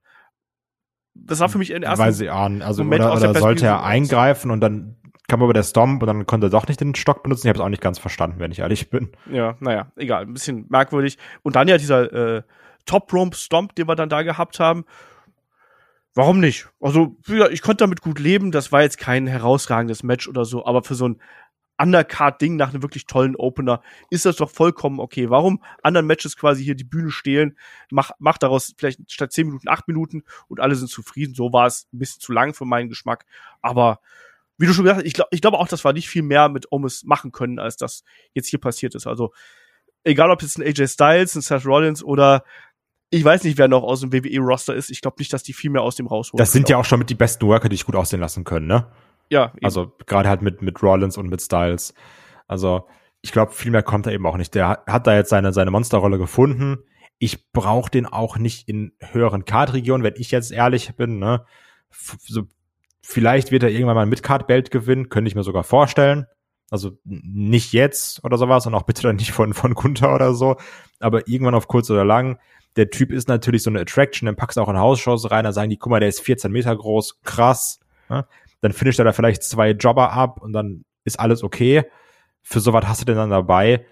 [1.15, 3.83] das war für mich in ersten Weil sie ahnen, also Moment oder, oder sollte er
[3.83, 4.98] eingreifen und dann
[5.29, 7.47] kam aber der Stomp und dann konnte er doch nicht den Stock benutzen.
[7.47, 9.09] Ich habe es auch nicht ganz verstanden, wenn ich ehrlich bin.
[9.31, 11.17] Ja, naja, egal, ein bisschen merkwürdig.
[11.43, 12.43] Und dann ja dieser äh,
[12.85, 14.83] Top Rope Stomp, den wir dann da gehabt haben.
[16.15, 16.67] Warum nicht?
[16.81, 18.51] Also, gesagt, ich konnte damit gut leben.
[18.51, 21.21] Das war jetzt kein herausragendes Match oder so, aber für so ein
[21.79, 25.29] Undercard-Ding nach einem wirklich tollen Opener ist das doch vollkommen okay.
[25.29, 27.57] Warum anderen Matches quasi hier die Bühne stehlen?
[27.89, 31.35] Mach, mach daraus vielleicht statt 10 Minuten 8 Minuten und alle sind zufrieden.
[31.35, 33.25] So war es ein bisschen zu lang für meinen Geschmack.
[33.61, 34.01] Aber
[34.59, 36.49] wie du schon gesagt hast, ich, glaub, ich glaube auch, dass wir nicht viel mehr
[36.49, 39.07] mit Omis machen können, als das jetzt hier passiert ist.
[39.07, 39.31] Also,
[40.03, 42.43] egal ob jetzt ein AJ Styles, ein Seth Rollins oder
[43.09, 44.91] ich weiß nicht, wer noch aus dem WWE-Roster ist.
[44.91, 46.37] Ich glaube nicht, dass die viel mehr aus dem rausholen.
[46.37, 48.67] Das sind ja auch schon mit die besten Worker, die ich gut aussehen lassen können,
[48.67, 48.91] ne?
[49.29, 49.65] ja, eben.
[49.65, 51.93] Also gerade halt mit, mit Rollins und mit Styles.
[52.47, 52.87] Also
[53.21, 54.53] ich glaube, viel mehr kommt er eben auch nicht.
[54.55, 56.77] Der hat- da jetzt seine, seine Monsterrolle gefunden.
[57.17, 61.19] Ich brauche den auch nicht in höheren Card-Regionen, wenn ich jetzt ehrlich bin.
[61.19, 61.45] Ne?
[61.91, 62.43] So,
[63.09, 66.27] vielleicht wird er irgendwann mal ein Mid-Card-Belt gewinnen, könnte ich mir sogar vorstellen.
[66.69, 70.57] Also nicht jetzt oder sowas und auch bitte dann nicht von, von Gunther oder so,
[70.99, 72.37] aber irgendwann auf kurz oder lang.
[72.75, 75.53] Der Typ ist natürlich so eine Attraction, dann packst du auch in Hausshows rein, dann
[75.53, 77.79] sagen die, guck mal, der ist 14 Meter groß, krass.
[78.09, 78.27] Ne?
[78.61, 81.85] Dann finisht er da vielleicht zwei Jobber ab und dann ist alles okay.
[82.43, 83.87] Für sowas hast du den dann dabei.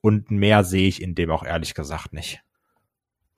[0.00, 2.40] Und mehr sehe ich in dem auch ehrlich gesagt nicht.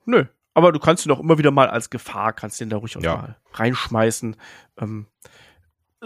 [0.05, 0.25] Nö.
[0.53, 3.01] Aber du kannst ihn doch immer wieder mal als Gefahr, kannst den da ruhig auch
[3.01, 3.15] Ja.
[3.15, 4.35] mal reinschmeißen.
[4.79, 5.07] Ähm,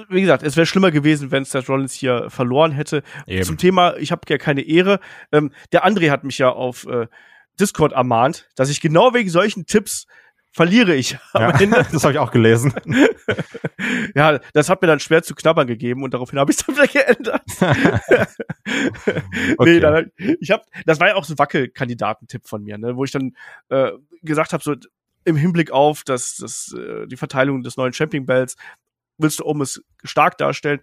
[0.10, 3.04] wie gesagt, es wäre schlimmer gewesen, wenn Seth Rollins hier verloren hätte.
[3.26, 3.44] Eben.
[3.44, 5.00] Zum Thema, ich habe ja keine Ehre.
[5.32, 7.08] Ähm, der André hat mich ja auf äh,
[7.60, 10.06] Discord ermahnt, dass ich genau wegen solchen Tipps
[10.52, 11.52] verliere ich Ja,
[11.92, 12.74] das habe ich auch gelesen.
[14.16, 16.76] ja, das hat mir dann schwer zu knabbern gegeben und daraufhin habe ich es dann
[16.76, 17.42] wieder geändert.
[19.58, 19.74] Okay.
[19.74, 23.04] Nee, dann, ich hab, das war ja auch so ein Wackelkandidatentipp von mir, ne, wo
[23.04, 23.36] ich dann
[23.70, 24.76] äh, gesagt habe, so
[25.26, 28.56] im Hinblick auf das, das, äh, die Verteilung des neuen Champion Bells,
[29.18, 30.82] willst du es stark darstellen?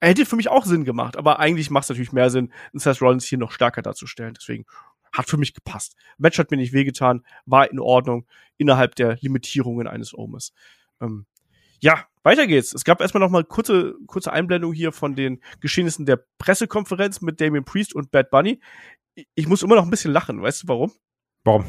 [0.00, 3.24] Hätte für mich auch Sinn gemacht, aber eigentlich macht es natürlich mehr Sinn, Seth Rollins
[3.24, 4.34] hier noch stärker darzustellen.
[4.34, 4.66] Deswegen
[5.12, 5.96] hat für mich gepasst.
[6.18, 8.26] Match hat mir nicht wehgetan, war in Ordnung
[8.58, 10.52] innerhalb der Limitierungen eines Omes.
[11.00, 11.26] Ähm,
[11.80, 12.74] ja, weiter geht's.
[12.74, 17.40] Es gab erstmal noch mal kurze, kurze Einblendung hier von den Geschehnissen der Pressekonferenz mit
[17.40, 18.60] Damien Priest und Bad Bunny.
[19.34, 20.42] Ich muss immer noch ein bisschen lachen.
[20.42, 20.92] Weißt du warum?
[21.44, 21.64] Warum?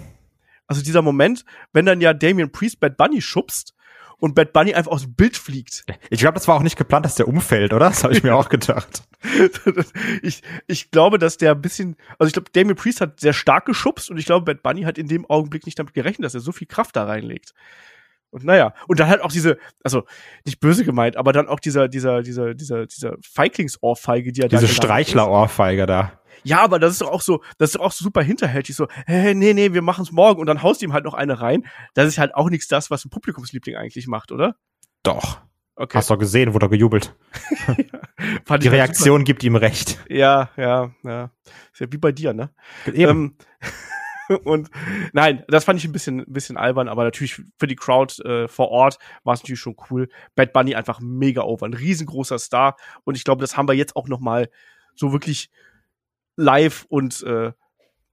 [0.67, 3.73] Also dieser Moment, wenn dann ja Damien Priest Bad Bunny schubst
[4.19, 5.85] und Bad Bunny einfach aus dem Bild fliegt.
[6.09, 7.87] Ich glaube, das war auch nicht geplant, dass der umfällt, oder?
[7.89, 9.03] Das habe ich mir auch gedacht.
[10.21, 13.65] ich, ich glaube, dass der ein bisschen, also ich glaube, Damien Priest hat sehr stark
[13.65, 16.39] geschubst und ich glaube, Bad Bunny hat in dem Augenblick nicht damit gerechnet, dass er
[16.39, 17.53] so viel Kraft da reinlegt.
[18.29, 20.03] Und naja, und dann halt auch diese, also
[20.45, 24.57] nicht böse gemeint, aber dann auch dieser, dieser, dieser, dieser, dieser Feiglingsohrfeige, die er da
[24.57, 24.83] Diese gelandet ist.
[24.83, 26.19] Streichler-Ohrfeige da.
[26.43, 28.87] Ja, aber das ist doch auch so, das ist doch auch so super hinterhältig, so,
[29.05, 31.65] hey, nee, nee, wir machen's morgen und dann haust du ihm halt noch eine rein.
[31.93, 34.55] Das ist halt auch nichts das, was ein Publikumsliebling eigentlich macht, oder?
[35.03, 35.41] Doch.
[35.79, 35.97] Okay.
[35.97, 37.15] Hast du gesehen, wurde gejubelt.
[38.45, 39.89] Fand Die Reaktion gibt ihm recht.
[39.89, 40.13] Super.
[40.13, 41.31] Ja, ja, ja.
[41.71, 42.49] Ist ja wie bei dir, ne?
[42.87, 42.97] Eben.
[42.97, 43.35] Ähm,
[44.43, 44.69] und
[45.13, 48.47] nein, das fand ich ein bisschen, ein bisschen albern, aber natürlich für die Crowd äh,
[48.47, 50.09] vor Ort war es natürlich schon cool.
[50.35, 53.95] Bad Bunny einfach mega over, ein riesengroßer Star und ich glaube, das haben wir jetzt
[53.95, 54.49] auch noch mal
[54.95, 55.49] so wirklich
[56.35, 57.51] live und äh,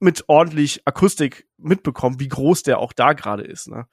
[0.00, 3.68] mit ordentlich Akustik mitbekommen, wie groß der auch da gerade ist.
[3.68, 3.86] Ne?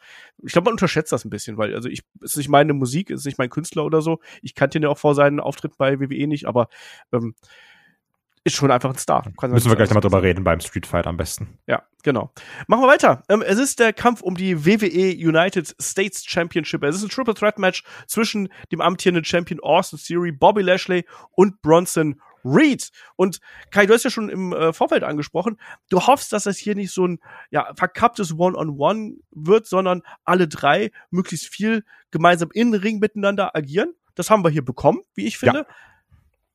[0.44, 3.10] Ich glaube, man unterschätzt das ein bisschen, weil also ich es ist nicht meine Musik,
[3.10, 4.20] ist nicht mein Künstler oder so.
[4.42, 6.68] Ich kannte ihn ja auch vor seinen Auftritten bei WWE nicht, aber
[7.14, 7.36] ähm,
[8.44, 9.24] ist schon einfach ein Star.
[9.38, 11.60] Kann Müssen wir gleich nochmal drüber reden beim Street Fight am besten.
[11.68, 12.32] ja, genau.
[12.68, 13.24] Machen wir weiter.
[13.30, 16.84] Ähm, es ist der Kampf um die WWE United States Championship.
[16.84, 21.62] Es ist ein Triple Threat Match zwischen dem amtierenden Champion Austin Theory, Bobby Lashley und
[21.62, 22.90] Bronson Reed.
[23.16, 26.74] Und Kai, du hast ja schon im äh, Vorfeld angesprochen, du hoffst, dass das hier
[26.74, 27.20] nicht so ein
[27.52, 33.94] ja, verkapptes One-on-One wird, sondern alle drei möglichst viel gemeinsam in den Ring miteinander agieren.
[34.16, 35.68] Das haben wir hier bekommen, wie ich finde.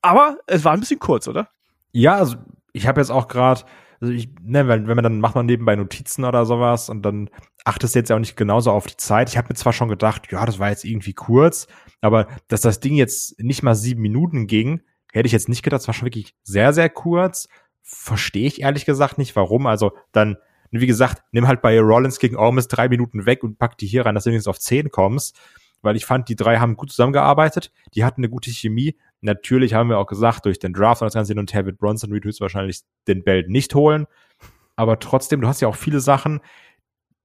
[0.01, 1.49] Aber es war ein bisschen kurz, oder?
[1.91, 2.37] Ja, also
[2.73, 3.61] ich habe jetzt auch gerade,
[3.99, 7.29] also ich, ne, wenn, wenn man dann macht man nebenbei Notizen oder sowas und dann
[7.65, 9.29] achtest du jetzt ja auch nicht genauso auf die Zeit.
[9.29, 11.67] Ich habe mir zwar schon gedacht, ja, das war jetzt irgendwie kurz,
[12.01, 15.81] aber dass das Ding jetzt nicht mal sieben Minuten ging, hätte ich jetzt nicht gedacht.
[15.81, 17.49] Das war schon wirklich sehr, sehr kurz.
[17.81, 19.65] Verstehe ich ehrlich gesagt nicht, warum.
[19.65, 20.37] Also dann,
[20.71, 24.05] wie gesagt, nimm halt bei Rollins gegen Ormis drei Minuten weg und pack die hier
[24.05, 25.39] rein, dass du wenigstens auf zehn kommst.
[25.87, 28.97] Weil ich fand, die drei haben gut zusammengearbeitet, die hatten eine gute Chemie.
[29.21, 31.77] Natürlich haben wir auch gesagt, durch den Draft und das Ganze hin und her wird
[31.77, 34.05] Bronson Reed höchstwahrscheinlich den Belt nicht holen.
[34.75, 36.41] Aber trotzdem, du hast ja auch viele Sachen,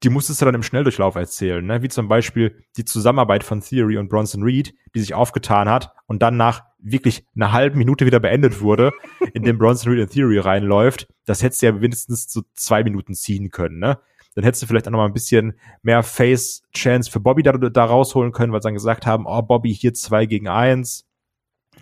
[0.02, 1.82] die musstest du dann im Schnelldurchlauf erzählen, ne?
[1.82, 6.22] wie zum Beispiel die Zusammenarbeit von Theory und Bronson Reed, die sich aufgetan hat und
[6.22, 8.92] dann nach wirklich eine halbe Minute wieder beendet wurde,
[9.34, 13.14] in dem Bronson Reed in Theory reinläuft, das hättest du ja mindestens so zwei Minuten
[13.14, 13.98] ziehen können, ne?
[14.34, 17.84] Dann hättest du vielleicht auch noch mal ein bisschen mehr Face-Chance für Bobby da, da
[17.84, 21.06] rausholen können, weil sie dann gesagt haben, oh, Bobby hier zwei gegen eins.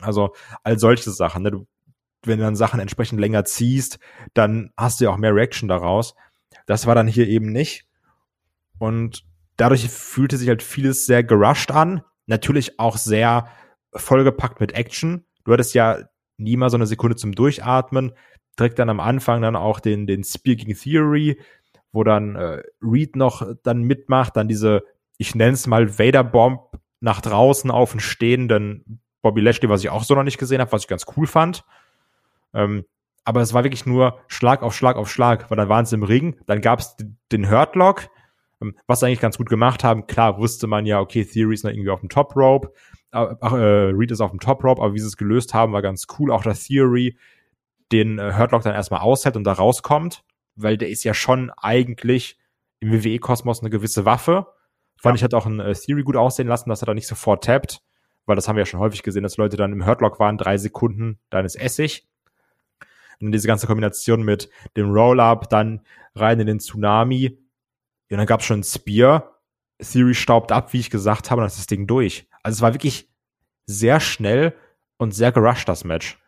[0.01, 1.51] Also all solche Sachen, ne?
[1.51, 1.67] Du,
[2.25, 3.99] wenn du dann Sachen entsprechend länger ziehst,
[4.35, 6.15] dann hast du ja auch mehr Reaction daraus.
[6.67, 7.87] Das war dann hier eben nicht.
[8.79, 9.25] Und
[9.57, 12.03] dadurch fühlte sich halt vieles sehr gerusht an.
[12.27, 13.49] Natürlich auch sehr
[13.95, 15.25] vollgepackt mit Action.
[15.45, 15.99] Du hattest ja
[16.37, 18.13] nie mal so eine Sekunde zum Durchatmen.
[18.59, 21.41] Direkt dann am Anfang dann auch den, den Spear gegen Theory,
[21.93, 24.85] wo dann äh, Reed noch dann mitmacht, dann diese,
[25.19, 26.61] ich nenne es mal Vader-Bomb
[27.01, 30.73] nach draußen auf den stehenden Bobby Lashley, was ich auch so noch nicht gesehen habe,
[30.73, 31.65] was ich ganz cool fand.
[32.55, 32.85] Ähm,
[33.25, 36.03] aber es war wirklich nur Schlag auf Schlag auf Schlag, weil dann waren sie im
[36.03, 36.97] Ring, dann gab es
[37.33, 38.09] den Hurtlock,
[38.61, 40.07] ähm, was sie eigentlich ganz gut gemacht haben.
[40.07, 42.73] Klar wusste man ja, okay, Theory ist noch irgendwie auf dem Top Rope,
[43.11, 45.83] ach, äh, Reed ist auf dem Top Rope, aber wie sie es gelöst haben, war
[45.83, 46.31] ganz cool.
[46.31, 47.17] Auch der Theory
[47.93, 50.23] den äh, Hurtlock dann erstmal aushält und da rauskommt,
[50.63, 52.39] weil der ist ja schon eigentlich
[52.81, 54.47] im WWE-Kosmos eine gewisse Waffe.
[54.97, 55.21] Fand ja.
[55.21, 57.83] ich, hat auch ein äh, Theory gut aussehen lassen, dass er da nicht sofort tappt,
[58.27, 60.59] weil das haben wir ja schon häufig gesehen, dass Leute dann im Hurtlock waren, drei
[60.59, 62.07] Sekunden, dann ist Essig.
[63.21, 65.83] Und diese ganze Kombination mit dem Roll-Up, dann
[66.15, 67.39] rein in den Tsunami.
[68.09, 69.37] Ja, dann gab es schon ein Spear.
[69.79, 72.29] Theory staubt ab, wie ich gesagt habe, und dann ist das Ding durch.
[72.43, 73.11] Also es war wirklich
[73.67, 74.55] sehr schnell
[74.97, 76.19] und sehr gerusht, das Match.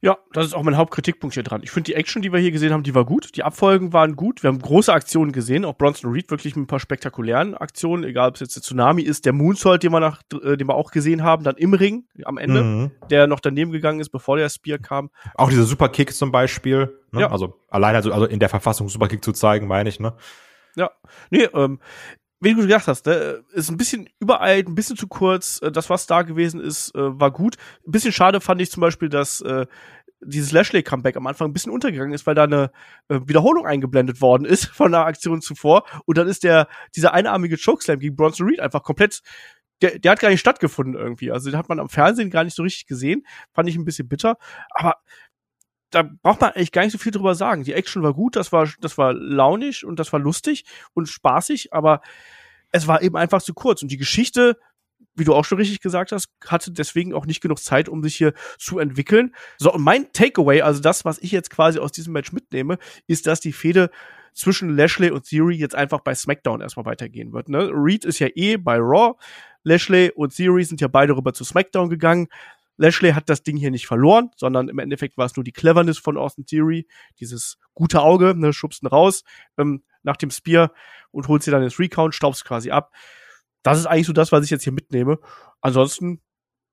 [0.00, 1.62] Ja, das ist auch mein Hauptkritikpunkt hier dran.
[1.64, 3.36] Ich finde die Action, die wir hier gesehen haben, die war gut.
[3.36, 4.44] Die Abfolgen waren gut.
[4.44, 5.64] Wir haben große Aktionen gesehen.
[5.64, 8.04] Auch Bronson Reed wirklich mit ein paar spektakulären Aktionen.
[8.04, 10.76] Egal, ob es jetzt der Tsunami ist, der Moonsault, den wir, nach, äh, den wir
[10.76, 12.90] auch gesehen haben, dann im Ring am Ende, mhm.
[13.10, 15.10] der noch daneben gegangen ist, bevor der Spear kam.
[15.34, 16.96] Auch dieser Superkick zum Beispiel.
[17.10, 17.22] Ne?
[17.22, 17.30] Ja.
[17.32, 19.98] Also allein also, also in der Verfassung Superkick zu zeigen, meine ich.
[19.98, 20.14] Ne?
[20.76, 20.92] Ja,
[21.30, 21.80] nee, ähm,
[22.40, 25.60] wie du gesagt hast, ne, ist ein bisschen übereilt, ein bisschen zu kurz.
[25.62, 27.56] Äh, das, was da gewesen ist, äh, war gut.
[27.86, 29.66] Ein bisschen schade fand ich zum Beispiel, dass äh,
[30.20, 32.70] dieses Lashley-Comeback am Anfang ein bisschen untergegangen ist, weil da eine
[33.08, 35.84] äh, Wiederholung eingeblendet worden ist von der Aktion zuvor.
[36.06, 39.20] Und dann ist der, dieser einarmige Chokeslam gegen Bronson Reed einfach komplett,
[39.82, 41.30] der, der hat gar nicht stattgefunden irgendwie.
[41.30, 43.24] Also den hat man am Fernsehen gar nicht so richtig gesehen.
[43.52, 44.36] Fand ich ein bisschen bitter.
[44.70, 44.96] Aber
[45.90, 47.64] da braucht man eigentlich gar nicht so viel drüber sagen.
[47.64, 51.72] Die Action war gut, das war, das war launig und das war lustig und spaßig,
[51.72, 52.00] aber
[52.70, 53.82] es war eben einfach zu kurz.
[53.82, 54.58] Und die Geschichte,
[55.14, 58.16] wie du auch schon richtig gesagt hast, hatte deswegen auch nicht genug Zeit, um sich
[58.16, 59.34] hier zu entwickeln.
[59.56, 63.26] So, und mein Takeaway, also das, was ich jetzt quasi aus diesem Match mitnehme, ist,
[63.26, 63.90] dass die Fehde
[64.34, 67.48] zwischen Lashley und Theory jetzt einfach bei SmackDown erstmal weitergehen wird.
[67.48, 67.70] Ne?
[67.72, 69.14] Reed ist ja eh bei Raw.
[69.64, 72.28] Lashley und Theory sind ja beide rüber zu SmackDown gegangen.
[72.78, 75.98] Lashley hat das Ding hier nicht verloren, sondern im Endeffekt war es nur die Cleverness
[75.98, 76.86] von Austin Theory,
[77.20, 79.24] dieses gute Auge, ne, schubst ihn raus
[79.58, 80.72] ähm, nach dem Spear
[81.10, 82.94] und holt sie dann ins Recount, staubst quasi ab.
[83.62, 85.18] Das ist eigentlich so das, was ich jetzt hier mitnehme.
[85.60, 86.22] Ansonsten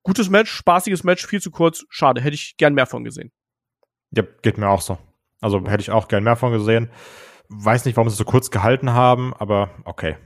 [0.04, 3.32] gutes Match, spaßiges Match, viel zu kurz, schade, hätte ich gern mehr von gesehen.
[4.12, 5.00] Ja, geht mir auch so.
[5.42, 6.92] Also hätte ich auch gern mehr von gesehen.
[7.50, 10.18] Weiß nicht, warum sie so kurz gehalten haben, aber okay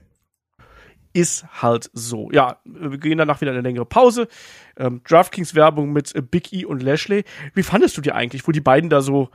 [1.14, 2.30] ist halt so.
[2.32, 4.28] Ja, wir gehen danach wieder eine längere Pause.
[4.78, 7.24] Ähm, DraftKings-Werbung mit äh, Big E und Lashley.
[7.54, 9.30] Wie fandest du die eigentlich, wo die beiden da so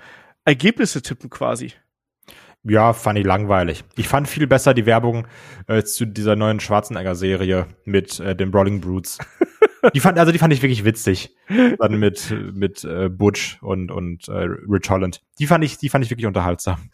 [0.44, 1.72] Ergebnisse tippen quasi?
[2.62, 3.84] Ja, fand ich langweilig.
[3.96, 5.26] Ich fand viel besser die Werbung
[5.66, 9.18] äh, zu dieser neuen Schwarzenegger-Serie mit äh, den Brawling Brutes.
[9.92, 11.34] die fand, also die fand ich wirklich witzig.
[11.48, 15.22] Dann mit, mit äh, Butch und, und äh, Rich Holland.
[15.38, 16.90] Die fand ich, die fand ich wirklich unterhaltsam.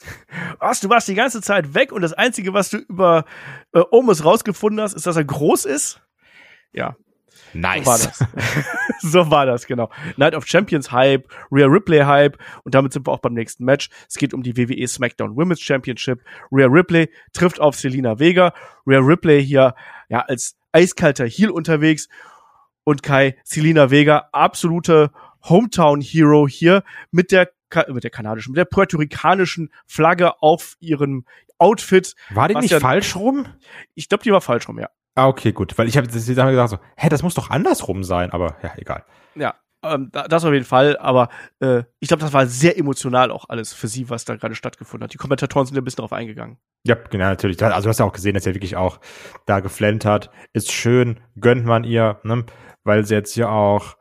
[0.59, 3.25] Was, du warst die ganze Zeit weg und das Einzige, was du über
[3.73, 6.01] äh, Omos rausgefunden hast, ist, dass er groß ist?
[6.73, 6.97] Ja.
[7.53, 7.85] Nice.
[7.85, 8.25] So war das.
[9.01, 9.91] so war das, genau.
[10.17, 13.89] Night of Champions Hype, Rhea Ripley Hype und damit sind wir auch beim nächsten Match.
[14.09, 16.23] Es geht um die WWE SmackDown Women's Championship.
[16.53, 18.53] Rhea Ripley trifft auf Selina Vega.
[18.87, 19.75] Rhea Ripley hier
[20.09, 22.09] ja als eiskalter Heel unterwegs
[22.85, 25.11] und Kai Selina Vega, absolute
[25.49, 27.51] Hometown-Hero hier mit der
[27.89, 31.25] mit der kanadischen, mit der puerto-ricanischen Flagge auf ihrem
[31.59, 32.17] Outfit.
[32.31, 33.47] War die nicht ja, falsch rum?
[33.95, 34.89] Ich glaube, die war falsch rum, ja.
[35.15, 35.79] Ah, okay, gut.
[35.79, 39.05] Weil ich habe jetzt gesagt so, hä, das muss doch andersrum sein, aber ja, egal.
[39.37, 41.29] Ja, ähm, das auf jeden Fall, aber
[41.61, 45.05] äh, ich glaube, das war sehr emotional auch alles für sie, was da gerade stattgefunden
[45.05, 45.15] hat.
[45.15, 46.59] Die Kommentatoren sind ein bisschen darauf eingegangen.
[46.85, 47.63] Ja, genau, natürlich.
[47.63, 49.01] Also du hast ja auch gesehen, dass er wirklich auch
[49.47, 50.31] da geflennt hat.
[50.53, 52.45] Ist schön, gönnt man ihr, ne?
[52.91, 53.97] Weil sie jetzt ja auch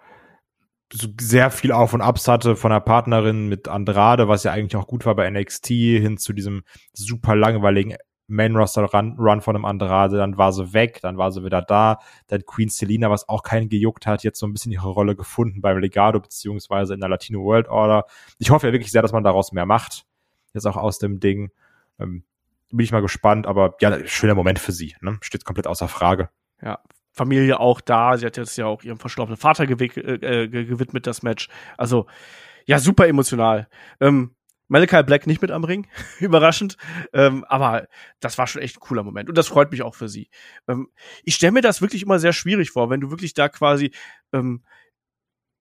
[1.22, 4.88] sehr viel Auf und Abs hatte von der Partnerin mit Andrade, was ja eigentlich auch
[4.88, 9.66] gut war bei NXT, hin zu diesem super langweiligen Main Roster Run, Run von einem
[9.66, 13.44] Andrade, dann war sie weg, dann war sie wieder da, dann Queen Selina, was auch
[13.44, 17.10] keinen gejuckt hat, jetzt so ein bisschen ihre Rolle gefunden beim Legado beziehungsweise in der
[17.10, 18.06] Latino World Order.
[18.40, 20.08] Ich hoffe ja wirklich sehr, dass man daraus mehr macht,
[20.56, 21.52] jetzt auch aus dem Ding.
[22.00, 22.24] Ähm,
[22.72, 25.20] bin ich mal gespannt, aber ja, schöner Moment für sie, ne?
[25.22, 26.30] steht komplett außer Frage.
[26.60, 26.80] Ja,
[27.12, 28.18] Familie auch da.
[28.18, 31.50] Sie hat jetzt ja auch ihrem verstorbenen Vater gewick, äh, gewidmet, das Match.
[31.78, 32.08] Also,
[32.66, 33.68] ja, super emotional.
[34.00, 34.36] Ähm,
[34.70, 35.88] Malachi Black nicht mit am Ring,
[36.20, 36.78] überraschend.
[37.12, 37.88] Ähm, aber
[38.20, 39.28] das war schon echt ein cooler Moment.
[39.28, 40.30] Und das freut mich auch für sie.
[40.68, 40.90] Ähm,
[41.24, 43.92] ich stelle mir das wirklich immer sehr schwierig vor, wenn du wirklich da quasi
[44.32, 44.64] ähm,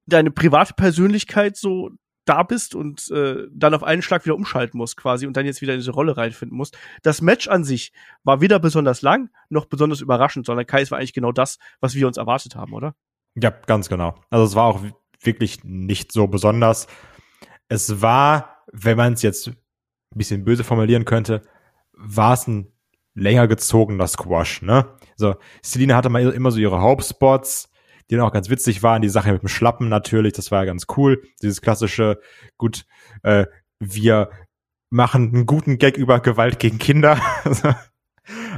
[0.07, 1.91] deine private Persönlichkeit so
[2.29, 5.61] da bist und äh, dann auf einen Schlag wieder umschalten musst quasi und dann jetzt
[5.62, 6.77] wieder in diese Rolle reinfinden musst.
[7.03, 7.93] Das Match an sich
[8.25, 11.95] war weder besonders lang noch besonders überraschend, sondern Kai, es war eigentlich genau das, was
[11.95, 12.95] wir uns erwartet haben, oder?
[13.35, 14.14] Ja, ganz genau.
[14.31, 14.83] Also es war auch
[15.23, 16.87] wirklich nicht so besonders.
[17.69, 19.57] Es war, wenn man es jetzt ein
[20.14, 21.43] bisschen böse formulieren könnte,
[21.93, 22.73] war es ein
[23.14, 24.87] länger gezogener Squash, ne?
[25.17, 27.71] So, Selina hatte mal immer so ihre Hauptspots,
[28.11, 29.03] die dann auch ganz witzig waren.
[29.03, 31.23] Die Sache mit dem Schlappen natürlich, das war ja ganz cool.
[31.42, 32.21] Dieses klassische,
[32.57, 32.85] gut,
[33.23, 33.47] äh,
[33.79, 34.31] wir
[34.90, 37.21] machen einen guten Gag über Gewalt gegen Kinder.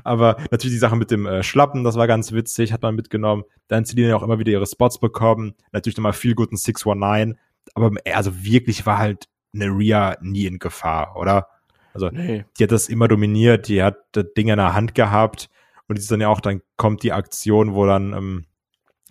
[0.05, 3.45] Aber natürlich die Sache mit dem äh, Schlappen, das war ganz witzig, hat man mitgenommen.
[3.69, 5.55] Dann Celine ja auch immer wieder ihre Spots bekommen.
[5.73, 7.39] Natürlich nochmal viel guten 619.
[7.75, 11.49] Aber also wirklich war halt eine Rhea nie in Gefahr, oder?
[11.93, 12.45] Also nee.
[12.59, 15.51] die hat das immer dominiert, die hat das Ding in der Hand gehabt
[15.89, 18.47] und die ist dann ja auch, dann kommt die Aktion, wo dann ähm,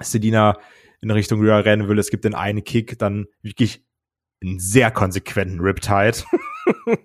[0.02, 0.58] Selina
[1.02, 2.00] in Richtung Rhea rennen will.
[2.00, 3.84] Es gibt den einen Kick, dann wirklich
[4.42, 6.24] einen sehr konsequenten Riptide.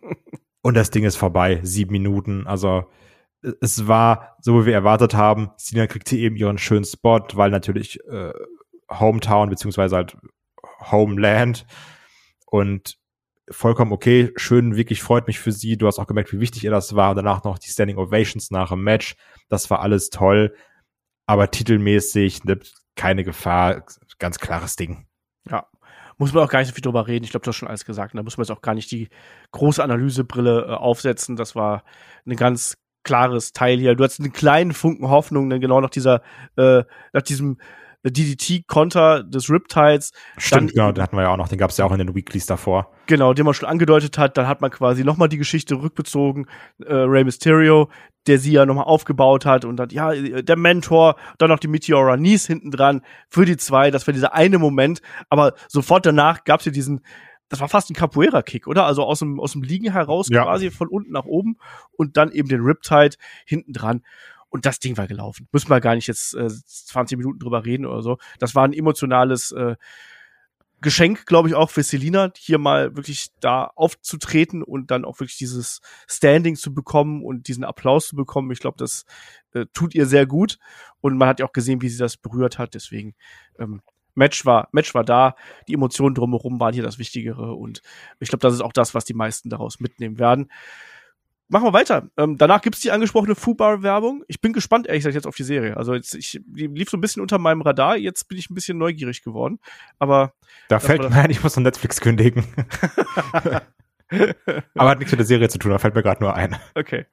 [0.63, 1.61] und das Ding ist vorbei.
[1.63, 2.47] Sieben Minuten.
[2.47, 2.85] Also
[3.61, 5.51] es war so, wie wir erwartet haben.
[5.57, 8.33] Selina kriegt hier eben ihren schönen Spot, weil natürlich äh,
[8.91, 10.17] Hometown beziehungsweise halt
[10.91, 11.67] Homeland
[12.47, 12.99] und
[13.51, 15.77] vollkommen okay, schön, wirklich freut mich für sie.
[15.77, 17.11] Du hast auch gemerkt, wie wichtig ihr das war.
[17.11, 19.17] Und danach noch die Standing Ovations nach dem Match.
[19.49, 20.55] Das war alles toll.
[21.27, 22.61] Aber titelmäßig ne,
[22.97, 23.85] keine Gefahr,
[24.19, 25.07] ganz klares Ding.
[25.51, 25.67] Ja.
[26.17, 27.25] Muss man auch gar nicht so viel drüber reden.
[27.25, 28.15] Ich glaube, du hast schon alles gesagt.
[28.15, 29.09] da muss man jetzt auch gar nicht die
[29.51, 31.35] große Analysebrille äh, aufsetzen.
[31.35, 31.83] Das war
[32.25, 33.97] ein ganz klares Teil hier.
[33.97, 36.23] Du hast einen kleinen Funken Hoffnung, denn genau nach dieser,
[36.57, 37.59] äh, nach diesem
[38.11, 40.13] DDT-Konter des Riptides.
[40.37, 41.99] Stimmt, dann, genau, den hatten wir ja auch noch, den gab es ja auch in
[41.99, 42.93] den Weeklies davor.
[43.07, 46.47] Genau, den man schon angedeutet hat, dann hat man quasi nochmal die Geschichte rückbezogen,
[46.85, 47.91] äh, Rey Mysterio,
[48.27, 52.17] der sie ja nochmal aufgebaut hat und dann, ja, der Mentor, dann noch die Meteora
[52.17, 56.61] Nies hinten dran für die zwei, das war dieser eine Moment, aber sofort danach gab
[56.61, 57.01] es ja diesen,
[57.49, 58.87] das war fast ein Capoeira-Kick, oder?
[58.87, 60.45] Also aus dem, aus dem Liegen heraus ja.
[60.45, 61.57] quasi von unten nach oben
[61.93, 64.03] und dann eben den Riptide hinten dran.
[64.55, 65.49] Und das Ding war gelaufen.
[65.51, 68.19] Müssen wir gar nicht jetzt äh, 20 Minuten drüber reden oder so.
[68.39, 69.75] Das war ein emotionales äh,
[70.81, 75.39] Geschenk, glaube ich, auch für Selina, hier mal wirklich da aufzutreten und dann auch wirklich
[75.39, 78.53] dieses Standing zu bekommen und diesen Applaus zu bekommen.
[78.53, 79.07] Ich glaube, das
[79.55, 80.61] äh, tut ihr sehr gut.
[81.01, 82.75] Und man hat ja auch gesehen, wie sie das berührt hat.
[82.75, 83.17] Deswegen,
[83.59, 83.83] ähm,
[84.15, 85.35] Match war, Match war da.
[85.67, 87.55] Die Emotionen drumherum waren hier das Wichtigere.
[87.55, 87.83] Und
[88.21, 90.49] ich glaube, das ist auch das, was die meisten daraus mitnehmen werden
[91.55, 92.09] machen wir weiter.
[92.19, 94.25] Ähm, danach gibt's die angesprochene Fubar-Werbung.
[94.29, 95.77] Ich bin gespannt, ehrlich gesagt, jetzt auf die Serie.
[95.77, 97.97] Also jetzt, ich, die lief so ein bisschen unter meinem Radar.
[97.97, 99.61] Jetzt bin ich ein bisschen neugierig geworden.
[99.99, 100.35] Aber
[100.69, 102.45] da fällt mir ein, ich muss noch Netflix kündigen.
[104.75, 106.57] Aber hat nichts mit der Serie zu tun, da fällt mir gerade nur ein.
[106.75, 107.07] Okay.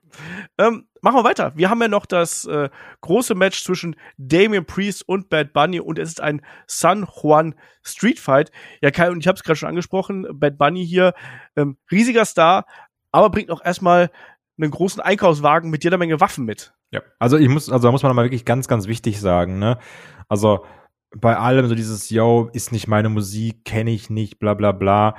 [0.57, 1.53] Ähm, machen wir weiter.
[1.55, 2.69] Wir haben ja noch das äh,
[3.01, 8.19] große Match zwischen Damien Priest und Bad Bunny und es ist ein San Juan Street
[8.19, 8.51] Fight.
[8.81, 11.13] Ja, Kai, und ich habe es gerade schon angesprochen, Bad Bunny hier,
[11.55, 12.65] ähm, riesiger Star,
[13.11, 14.09] aber bringt auch erstmal
[14.61, 16.73] einen großen Einkaufswagen mit jeder Menge Waffen mit.
[16.91, 19.77] Ja, also ich muss, also da muss man mal wirklich ganz, ganz wichtig sagen, ne?
[20.27, 20.65] Also
[21.15, 25.15] bei allem so dieses, yo, ist nicht meine Musik, kenne ich nicht, bla bla bla.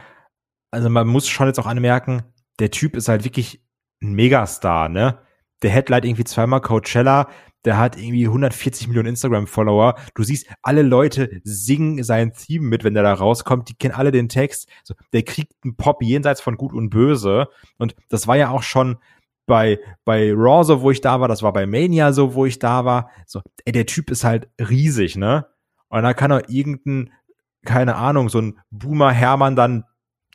[0.70, 2.22] Also man muss schon jetzt auch anmerken,
[2.58, 3.62] der Typ ist halt wirklich
[4.02, 5.18] ein Megastar, ne?
[5.62, 7.28] Der Headlight irgendwie zweimal Coachella,
[7.64, 9.94] der hat irgendwie 140 Millionen Instagram-Follower.
[10.14, 13.68] Du siehst, alle Leute singen sein Theme mit, wenn der da rauskommt.
[13.68, 14.68] Die kennen alle den Text.
[14.82, 17.48] So, der kriegt einen Pop jenseits von Gut und Böse.
[17.78, 18.98] Und das war ja auch schon
[19.46, 21.28] bei, bei Raw so, wo ich da war.
[21.28, 23.10] Das war bei Mania so, wo ich da war.
[23.26, 25.46] So, ey, der Typ ist halt riesig, ne?
[25.88, 27.12] Und da kann auch irgendein,
[27.64, 29.84] keine Ahnung, so ein Boomer Hermann dann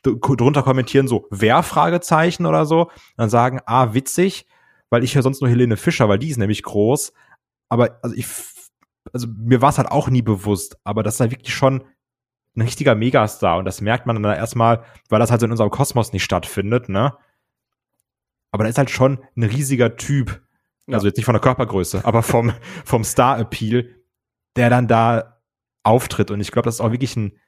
[0.02, 2.90] drunter kommentieren, so, wer Fragezeichen oder so.
[3.16, 4.46] Dann sagen, ah, witzig
[4.90, 7.12] weil ich höre sonst nur Helene Fischer, weil die ist nämlich groß.
[7.68, 8.26] Aber also ich,
[9.12, 11.84] also mir war es halt auch nie bewusst, aber das ist halt wirklich schon
[12.56, 15.70] ein richtiger Megastar und das merkt man dann erstmal, weil das halt so in unserem
[15.70, 17.16] Kosmos nicht stattfindet, ne?
[18.50, 20.42] Aber da ist halt schon ein riesiger Typ.
[20.86, 20.94] Ja.
[20.94, 22.52] Also jetzt nicht von der Körpergröße, aber vom,
[22.84, 23.94] vom Star-Appeal,
[24.56, 25.40] der dann da
[25.82, 26.30] auftritt.
[26.30, 27.38] Und ich glaube, das ist auch wirklich ein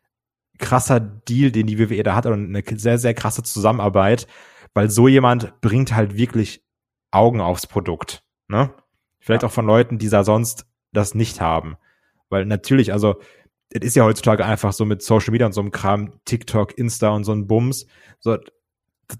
[0.59, 4.26] krasser Deal, den die WWE da hat und eine sehr, sehr krasse Zusammenarbeit,
[4.74, 6.62] weil so jemand bringt halt wirklich
[7.11, 8.22] Augen aufs Produkt.
[8.48, 8.72] Ne?
[9.18, 9.48] Vielleicht ja.
[9.48, 11.76] auch von Leuten, die da sonst das nicht haben.
[12.28, 13.20] Weil natürlich, also,
[13.70, 17.11] es ist ja heutzutage einfach so mit Social Media und so einem Kram, TikTok, Insta
[17.11, 17.86] und so ein Bums.
[18.18, 18.36] So,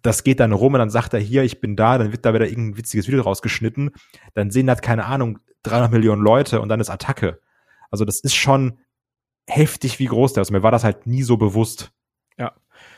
[0.03, 2.35] das geht dann rum und dann sagt er hier, ich bin da, dann wird da
[2.35, 3.91] wieder irgendein witziges Video rausgeschnitten.
[4.35, 7.41] Dann sehen das, keine Ahnung, 300 Millionen Leute und dann ist Attacke.
[7.91, 8.79] Also das ist schon
[9.47, 10.51] heftig, wie groß der ist.
[10.51, 11.93] Mir war das halt nie so bewusst.
[12.39, 12.53] Ja,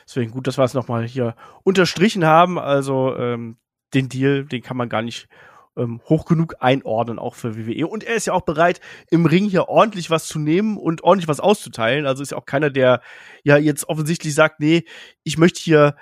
[0.07, 1.35] deswegen gut, dass wir es nochmal hier
[1.65, 2.59] unterstrichen haben.
[2.59, 3.57] Also ähm,
[3.95, 5.29] den Deal, den kann man gar nicht
[5.77, 7.87] ähm, hoch genug einordnen, auch für WWE.
[7.87, 8.81] Und er ist ja auch bereit,
[9.11, 12.07] im Ring hier ordentlich was zu nehmen und ordentlich was auszuteilen.
[12.07, 13.01] Also ist ja auch keiner, der
[13.43, 14.85] ja jetzt offensichtlich sagt, nee,
[15.23, 15.97] ich möchte hier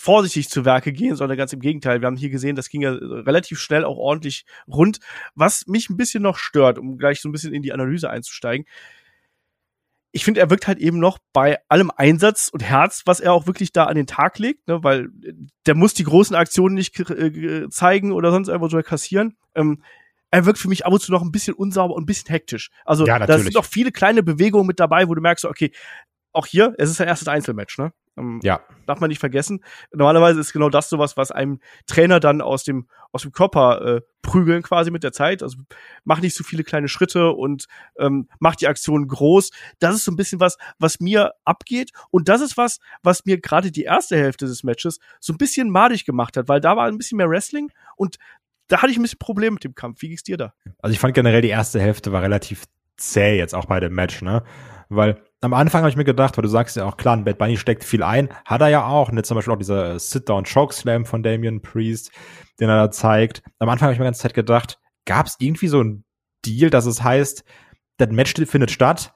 [0.00, 2.00] vorsichtig zu Werke gehen, sondern ganz im Gegenteil.
[2.00, 4.98] Wir haben hier gesehen, das ging ja relativ schnell auch ordentlich rund.
[5.34, 8.64] Was mich ein bisschen noch stört, um gleich so ein bisschen in die Analyse einzusteigen,
[10.10, 13.46] ich finde, er wirkt halt eben noch bei allem Einsatz und Herz, was er auch
[13.46, 15.10] wirklich da an den Tag legt, ne, weil
[15.66, 19.36] der muss die großen Aktionen nicht äh, zeigen oder sonst einfach so kassieren.
[19.54, 19.82] Ähm,
[20.30, 22.70] er wirkt für mich ab und zu noch ein bisschen unsauber und ein bisschen hektisch.
[22.86, 25.72] Also ja, da sind noch viele kleine Bewegungen mit dabei, wo du merkst, okay,
[26.32, 27.92] auch hier, es ist sein erstes Einzelmatch, ne?
[28.16, 28.60] Ähm, ja.
[28.86, 29.64] Darf man nicht vergessen.
[29.92, 34.00] Normalerweise ist genau das sowas, was einem Trainer dann aus dem, aus dem Körper äh,
[34.22, 35.42] prügeln quasi mit der Zeit.
[35.42, 35.58] Also
[36.04, 37.66] mach nicht so viele kleine Schritte und
[37.98, 39.50] ähm, mach die Aktion groß.
[39.78, 41.90] Das ist so ein bisschen was, was mir abgeht.
[42.10, 45.70] Und das ist was, was mir gerade die erste Hälfte des Matches so ein bisschen
[45.70, 48.16] madig gemacht hat, weil da war ein bisschen mehr Wrestling und
[48.68, 50.00] da hatte ich ein bisschen Probleme mit dem Kampf.
[50.02, 50.54] Wie ging's dir da?
[50.78, 54.22] Also ich fand generell die erste Hälfte war relativ zäh jetzt auch bei dem Match,
[54.22, 54.44] ne?
[54.88, 57.56] Weil am Anfang habe ich mir gedacht, weil du sagst ja auch, klar, Bad Bunny
[57.56, 59.10] steckt viel ein, hat er ja auch.
[59.12, 62.10] Jetzt zum Beispiel auch dieser Sit-Down-Choke-Slam von Damian Priest,
[62.60, 63.42] den er da zeigt.
[63.58, 66.04] Am Anfang habe ich mir die ganze Zeit gedacht, gab es irgendwie so ein
[66.44, 67.44] Deal, dass es heißt,
[67.96, 69.12] das Match findet statt,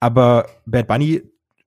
[0.00, 1.22] aber Bad Bunny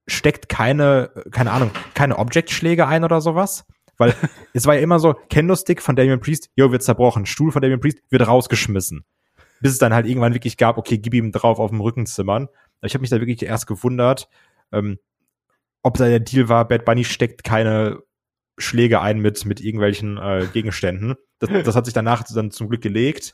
[0.07, 3.65] steckt keine, keine Ahnung, keine Object-Schläge ein oder sowas.
[3.97, 4.15] Weil
[4.53, 7.25] es war ja immer so, Kendo-Stick von Damian Priest, jo, wird zerbrochen.
[7.27, 9.05] Stuhl von Damian Priest wird rausgeschmissen.
[9.61, 12.47] Bis es dann halt irgendwann wirklich gab, okay, gib ihm drauf auf dem Rücken zimmern.
[12.81, 14.29] Ich habe mich da wirklich erst gewundert,
[14.71, 14.99] ähm,
[15.81, 18.01] ob da der Deal war, Bad Bunny steckt keine
[18.57, 21.15] Schläge ein mit, mit irgendwelchen äh, Gegenständen.
[21.39, 23.33] Das, das hat sich danach dann zum Glück gelegt.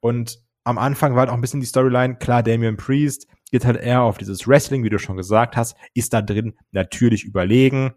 [0.00, 3.76] Und am Anfang war halt auch ein bisschen die Storyline, klar, Damian Priest geht halt
[3.76, 7.92] eher auf dieses Wrestling, wie du schon gesagt hast, ist da drin natürlich überlegen.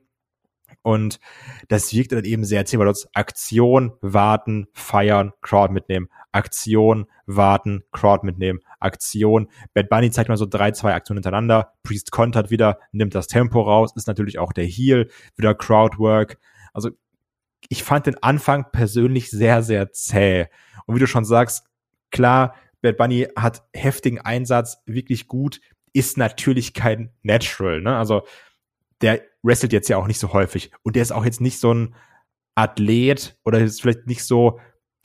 [0.82, 1.20] Und
[1.68, 2.94] das wirkt dann eben sehr erzählbar.
[3.14, 6.10] Aktion, warten, feiern, Crowd mitnehmen.
[6.36, 9.50] Aktion, warten, Crowd mitnehmen, Aktion.
[9.74, 11.74] Bad Bunny zeigt mal so drei, zwei Aktionen hintereinander.
[11.84, 16.38] Priest kontert wieder, nimmt das Tempo raus, ist natürlich auch der Heal, wieder Crowdwork.
[16.74, 16.92] Also
[17.70, 20.48] ich fand den Anfang persönlich sehr, sehr zäh.
[20.86, 21.66] Und wie du schon sagst,
[22.12, 25.62] klar, Bad Bunny hat heftigen Einsatz, wirklich gut,
[25.94, 27.96] ist natürlich kein Natural, ne?
[27.96, 28.24] Also
[29.02, 31.74] der wrestelt jetzt ja auch nicht so häufig und der ist auch jetzt nicht so
[31.74, 31.96] ein
[32.56, 34.60] Athlet oder ist vielleicht nicht so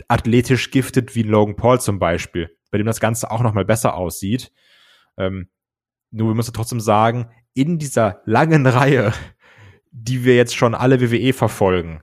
[0.08, 4.52] athletisch giftet wie Logan Paul zum Beispiel, bei dem das Ganze auch nochmal besser aussieht.
[5.16, 5.48] Ähm,
[6.10, 9.12] nur wir müssen trotzdem sagen, in dieser langen Reihe,
[9.90, 12.02] die wir jetzt schon alle WWE verfolgen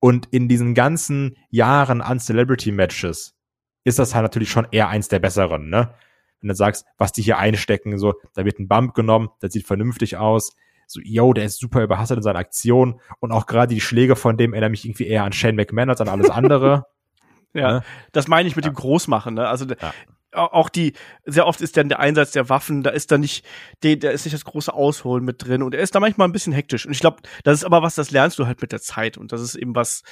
[0.00, 3.36] und in diesen ganzen Jahren an Celebrity Matches,
[3.84, 5.94] ist das halt natürlich schon eher eins der besseren, ne?
[6.40, 9.66] Wenn du sagst, was die hier einstecken, so, da wird ein Bump genommen, das sieht
[9.66, 10.56] vernünftig aus,
[10.90, 14.36] so, yo, der ist super überhastet in seinen Aktionen und auch gerade die Schläge von
[14.36, 16.86] dem erinnern mich irgendwie eher an Shane McMahon als an alles andere.
[17.54, 17.82] ja, ne?
[18.10, 18.72] das meine ich mit ja.
[18.72, 19.46] dem Großmachen, ne?
[19.46, 19.92] Also ja.
[20.32, 23.46] auch die, sehr oft ist dann der Einsatz der Waffen, da ist da nicht,
[23.84, 26.32] der, da ist nicht das große Ausholen mit drin und er ist da manchmal ein
[26.32, 26.86] bisschen hektisch.
[26.86, 29.30] Und ich glaube, das ist aber was, das lernst du halt mit der Zeit und
[29.30, 30.02] das ist eben was,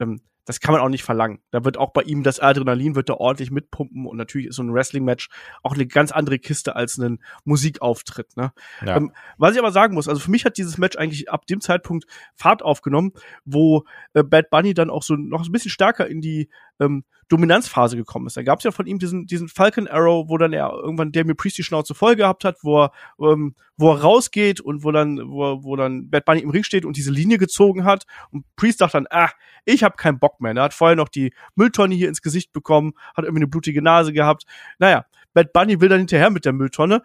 [0.00, 1.40] ähm, das kann man auch nicht verlangen.
[1.50, 4.62] Da wird auch bei ihm das Adrenalin wird da ordentlich mitpumpen und natürlich ist so
[4.62, 5.28] ein Wrestling-Match
[5.62, 8.36] auch eine ganz andere Kiste als ein Musikauftritt.
[8.36, 8.52] Ne?
[8.84, 8.96] Ja.
[8.96, 11.60] Ähm, was ich aber sagen muss, also für mich hat dieses Match eigentlich ab dem
[11.60, 13.12] Zeitpunkt Fahrt aufgenommen,
[13.44, 13.84] wo
[14.14, 16.48] äh, Bad Bunny dann auch so noch ein bisschen stärker in die
[16.80, 18.36] ähm, Dominanzphase gekommen ist.
[18.36, 21.36] Da gab es ja von ihm diesen, diesen Falcon Arrow, wo dann er irgendwann Damien
[21.36, 25.18] Priest die Schnauze voll gehabt hat, wo er, ähm, wo er rausgeht und wo dann,
[25.18, 28.06] wo, wo dann Bad Bunny im Ring steht und diese Linie gezogen hat.
[28.30, 29.30] Und Priest sagt dann, ah,
[29.64, 30.54] ich habe keinen Bock mehr.
[30.54, 34.12] Er hat vorher noch die Mülltonne hier ins Gesicht bekommen, hat irgendwie eine blutige Nase
[34.12, 34.44] gehabt.
[34.78, 37.02] Naja, Bad Bunny will dann hinterher mit der Mülltonne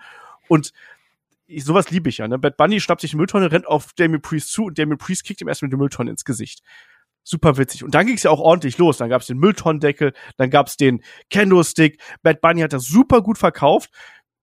[0.47, 0.71] und
[1.47, 2.27] ich, sowas liebe ich ja.
[2.27, 2.37] Ne?
[2.37, 5.41] Bad Bunny schnappt sich die Mülltonne, rennt auf Damien Priest zu und Damien Priest kickt
[5.41, 6.61] ihm erst mit der Mülltonne ins Gesicht
[7.23, 7.83] super witzig.
[7.83, 8.97] Und dann ging es ja auch ordentlich los.
[8.97, 12.01] Dann gab es den Mülltonnendeckel, dann gab es den Kendo-Stick.
[12.23, 13.91] Bad Bunny hat das super gut verkauft.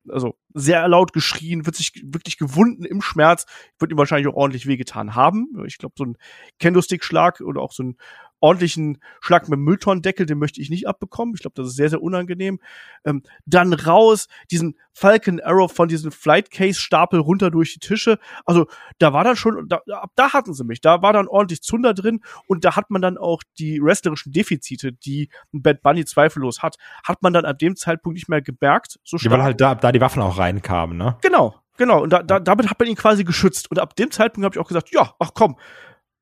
[0.09, 3.45] Also sehr laut geschrien, wird sich wirklich gewunden im Schmerz,
[3.79, 5.49] wird ihm wahrscheinlich auch ordentlich wehgetan haben.
[5.67, 6.17] Ich glaube, so ein
[6.59, 7.97] Kendo-Stick-Schlag oder auch so ein
[8.41, 11.35] ordentlichen Schlag mit dem Mülltonnendeckel, den möchte ich nicht abbekommen.
[11.35, 12.61] Ich glaube, das ist sehr, sehr unangenehm.
[13.05, 18.19] Ähm, dann raus, diesen Falcon Arrow von diesem Flight Case Stapel runter durch die Tische.
[18.45, 18.67] Also
[18.99, 20.81] da war dann schon, da, ab da hatten sie mich.
[20.81, 24.93] Da war dann ordentlich Zunder drin und da hat man dann auch die wrestlerischen Defizite,
[24.93, 28.99] die ein Bad Bunny zweifellos hat, hat man dann ab dem Zeitpunkt nicht mehr gemerkt.
[29.05, 29.17] So.
[29.17, 31.17] Die, weil halt da, da die Waffen auch reinkamen, ne?
[31.23, 32.03] Genau, genau.
[32.03, 33.71] Und da, da, damit hat man ihn quasi geschützt.
[33.71, 35.57] Und ab dem Zeitpunkt habe ich auch gesagt, ja, ach komm,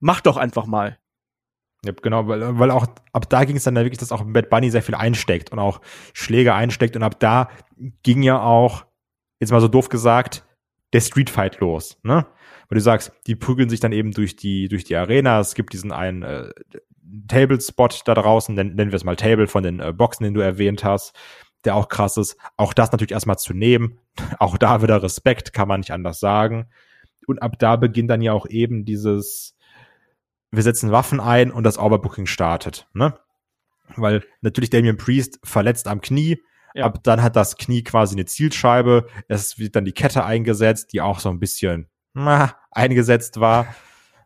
[0.00, 0.98] mach doch einfach mal
[1.84, 4.70] Ja, genau, weil, weil auch ab da ging es dann wirklich, dass auch Bad Bunny
[4.70, 5.80] sehr viel einsteckt und auch
[6.14, 7.48] Schläge einsteckt und ab da
[8.02, 8.86] ging ja auch,
[9.40, 10.44] jetzt mal so doof gesagt,
[10.92, 12.26] der Streetfight los, ne?
[12.68, 15.72] Weil du sagst, die prügeln sich dann eben durch die, durch die Arena, es gibt
[15.72, 16.50] diesen einen äh,
[17.28, 20.40] Table-Spot da draußen, nennen, nennen wir es mal Table von den äh, Boxen, den du
[20.40, 21.14] erwähnt hast,
[21.64, 22.36] der auch krass ist.
[22.56, 23.98] Auch das natürlich erstmal zu nehmen,
[24.38, 26.66] auch da wieder Respekt, kann man nicht anders sagen.
[27.28, 29.55] Und ab da beginnt dann ja auch eben dieses,
[30.50, 33.18] wir setzen Waffen ein und das Overbooking startet, ne?
[33.94, 36.42] Weil natürlich Damien Priest verletzt am Knie,
[36.74, 36.84] ja.
[36.86, 41.00] ab dann hat das Knie quasi eine Zielscheibe, es wird dann die Kette eingesetzt, die
[41.00, 43.66] auch so ein bisschen na, eingesetzt war.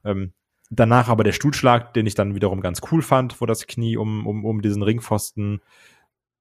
[0.02, 0.32] Ähm,
[0.70, 4.26] danach aber der Stuhlschlag, den ich dann wiederum ganz cool fand, wo das Knie um,
[4.26, 5.60] um, um diesen Ringpfosten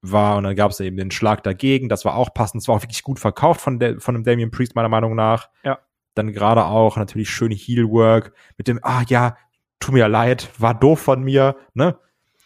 [0.02, 2.76] war und dann gab es eben den Schlag dagegen, das war auch passend, das war
[2.76, 5.50] auch wirklich gut verkauft von, der, von dem Damien Priest meiner Meinung nach.
[5.64, 5.80] Ja.
[6.16, 9.36] Dann gerade auch natürlich schöne Heelwork mit dem, ah ja,
[9.80, 11.98] tut mir leid, war doof von mir, ne?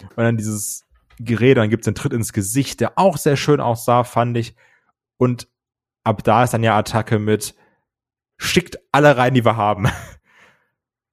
[0.02, 0.86] Und dann dieses
[1.20, 4.56] Gerät, dann gibt's den Tritt ins Gesicht, der auch sehr schön aussah, fand ich.
[5.18, 5.48] Und
[6.04, 7.56] ab da ist dann ja Attacke mit
[8.38, 9.88] schickt alle rein, die wir haben.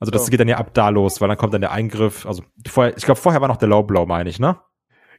[0.03, 0.31] Also das oh.
[0.31, 2.25] geht dann ja ab da los, weil dann kommt dann der Eingriff.
[2.25, 4.59] Also vorher, ich glaube, vorher war noch der Low Blow, meine ich, ne?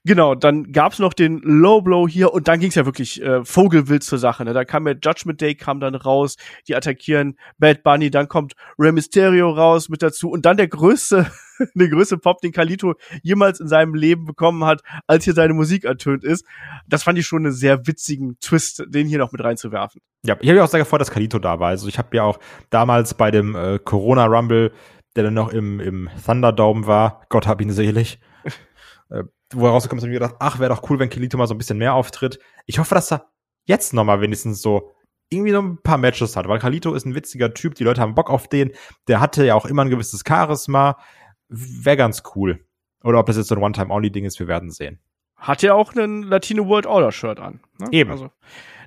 [0.04, 4.02] Genau, dann gab's noch den Low Blow hier und dann ging's ja wirklich äh, vogelwild
[4.02, 4.44] zur Sache.
[4.44, 4.54] Ne?
[4.54, 6.38] Da kam ja Judgment Day, kam dann raus,
[6.68, 11.32] die attackieren Bad Bunny, dann kommt Rey Mysterio raus mit dazu und dann der größte,
[11.76, 15.84] der größte Pop, den Kalito jemals in seinem Leben bekommen hat, als hier seine Musik
[15.84, 16.46] ertönt ist.
[16.88, 20.02] Das fand ich schon einen sehr witzigen Twist, den hier noch mit reinzuwerfen.
[20.26, 21.70] Ja, ich habe ja auch sehr gefreut, dass Kalito da war.
[21.70, 22.40] Also ich habe ja auch
[22.72, 24.72] damals bei dem äh, Corona Rumble,
[25.16, 28.20] der dann noch im, im Thunderdome war, Gott hab ihn selig,
[29.12, 29.24] äh,
[29.54, 31.54] wo er rausgekommen ist, habe ich gedacht, ach, wäre doch cool, wenn Kelito mal so
[31.54, 32.40] ein bisschen mehr auftritt.
[32.66, 33.32] Ich hoffe, dass er
[33.66, 34.92] jetzt noch mal wenigstens so
[35.30, 38.16] irgendwie noch ein paar Matches hat, weil Kalito ist ein witziger Typ, die Leute haben
[38.16, 38.72] Bock auf den,
[39.08, 40.98] der hatte ja auch immer ein gewisses Charisma,
[41.48, 42.66] wäre ganz cool.
[43.04, 45.00] Oder ob das jetzt so ein One-Time-Only-Ding ist, wir werden sehen.
[45.38, 47.62] Hat ja auch einen Latino World Order Shirt an.
[47.80, 47.88] Ne?
[47.92, 48.12] Eben.
[48.12, 48.30] Also,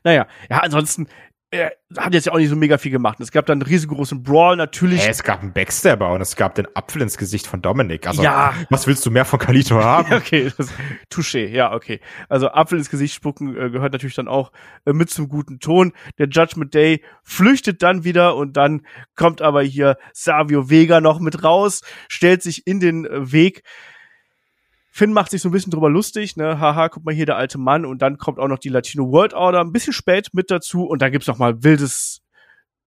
[0.05, 1.09] naja, ja, ansonsten,
[1.55, 3.21] er hat jetzt ja auch nicht so mega viel gemacht.
[3.21, 5.03] Es gab dann einen riesengroßen Brawl natürlich.
[5.03, 8.07] Hey, es gab einen Backstabber und es gab den Apfel ins Gesicht von Dominik.
[8.07, 8.55] Also, ja.
[8.71, 10.13] was willst du mehr von Kalito haben?
[10.13, 10.73] okay, das,
[11.11, 12.01] touché, ja, okay.
[12.29, 14.51] Also Apfel ins Gesicht spucken äh, gehört natürlich dann auch
[14.85, 15.93] äh, mit zum guten Ton.
[16.19, 18.83] Der Judgment Day flüchtet dann wieder und dann
[19.15, 23.63] kommt aber hier Savio Vega noch mit raus, stellt sich in den äh, Weg
[24.97, 26.61] Finn macht sich so ein bisschen drüber lustig, ne?
[26.61, 27.85] Haha, guck mal hier der alte Mann.
[27.85, 30.85] Und dann kommt auch noch die Latino World Order ein bisschen spät mit dazu.
[30.85, 32.23] Und dann gibt's noch mal wildes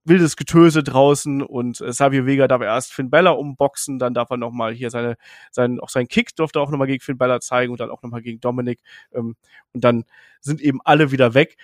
[0.05, 1.41] wildes Getöse draußen.
[1.41, 4.89] Und äh, Savio Vega darf erst Finn Bella umboxen, dann darf er noch mal hier
[4.89, 5.17] seine
[5.51, 8.01] sein auch sein Kick durfte auch noch mal gegen Finn Bella zeigen und dann auch
[8.01, 8.79] noch mal gegen Dominic.
[9.13, 9.35] Ähm,
[9.73, 10.05] und dann
[10.39, 11.57] sind eben alle wieder weg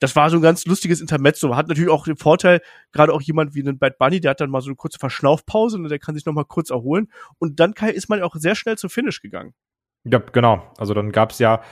[0.00, 1.56] das war so ein ganz lustiges Intermezzo.
[1.56, 2.60] Hat natürlich auch den Vorteil,
[2.92, 5.76] gerade auch jemand wie ein Bad Bunny, der hat dann mal so eine kurze Verschnaufpause
[5.76, 7.10] und der kann sich noch mal kurz erholen.
[7.38, 9.54] Und dann ist man auch sehr schnell zum Finish gegangen.
[10.04, 10.72] Ja, genau.
[10.78, 11.62] Also dann gab's ja,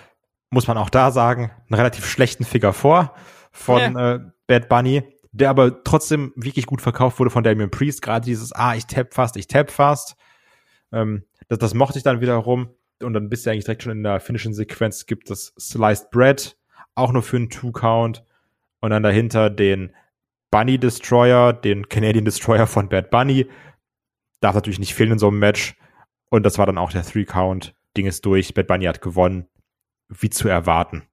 [0.51, 3.15] muss man auch da sagen, einen relativ schlechten Figure vor
[3.53, 4.15] von ja.
[4.15, 5.03] äh, Bad Bunny,
[5.33, 8.03] der aber trotzdem wirklich gut verkauft wurde von Damien Priest.
[8.03, 10.17] Gerade dieses, ah, ich tap fast, ich tap fast.
[10.93, 12.71] Ähm, das, das mochte ich dann wiederum.
[13.03, 16.57] Und dann bist du eigentlich direkt schon in der finishing Sequenz, gibt es Sliced Bread,
[16.97, 18.25] auch nur für einen Two-Count.
[18.81, 19.95] Und dann dahinter den
[20.51, 23.47] Bunny Destroyer, den Canadian Destroyer von Bad Bunny.
[24.41, 25.77] Darf natürlich nicht fehlen in so einem Match.
[26.31, 27.75] Und das war dann auch der Three-Count.
[27.97, 28.55] Ding ist durch.
[28.55, 29.47] Bad Bunny hat gewonnen.
[30.09, 31.05] Wie zu erwarten.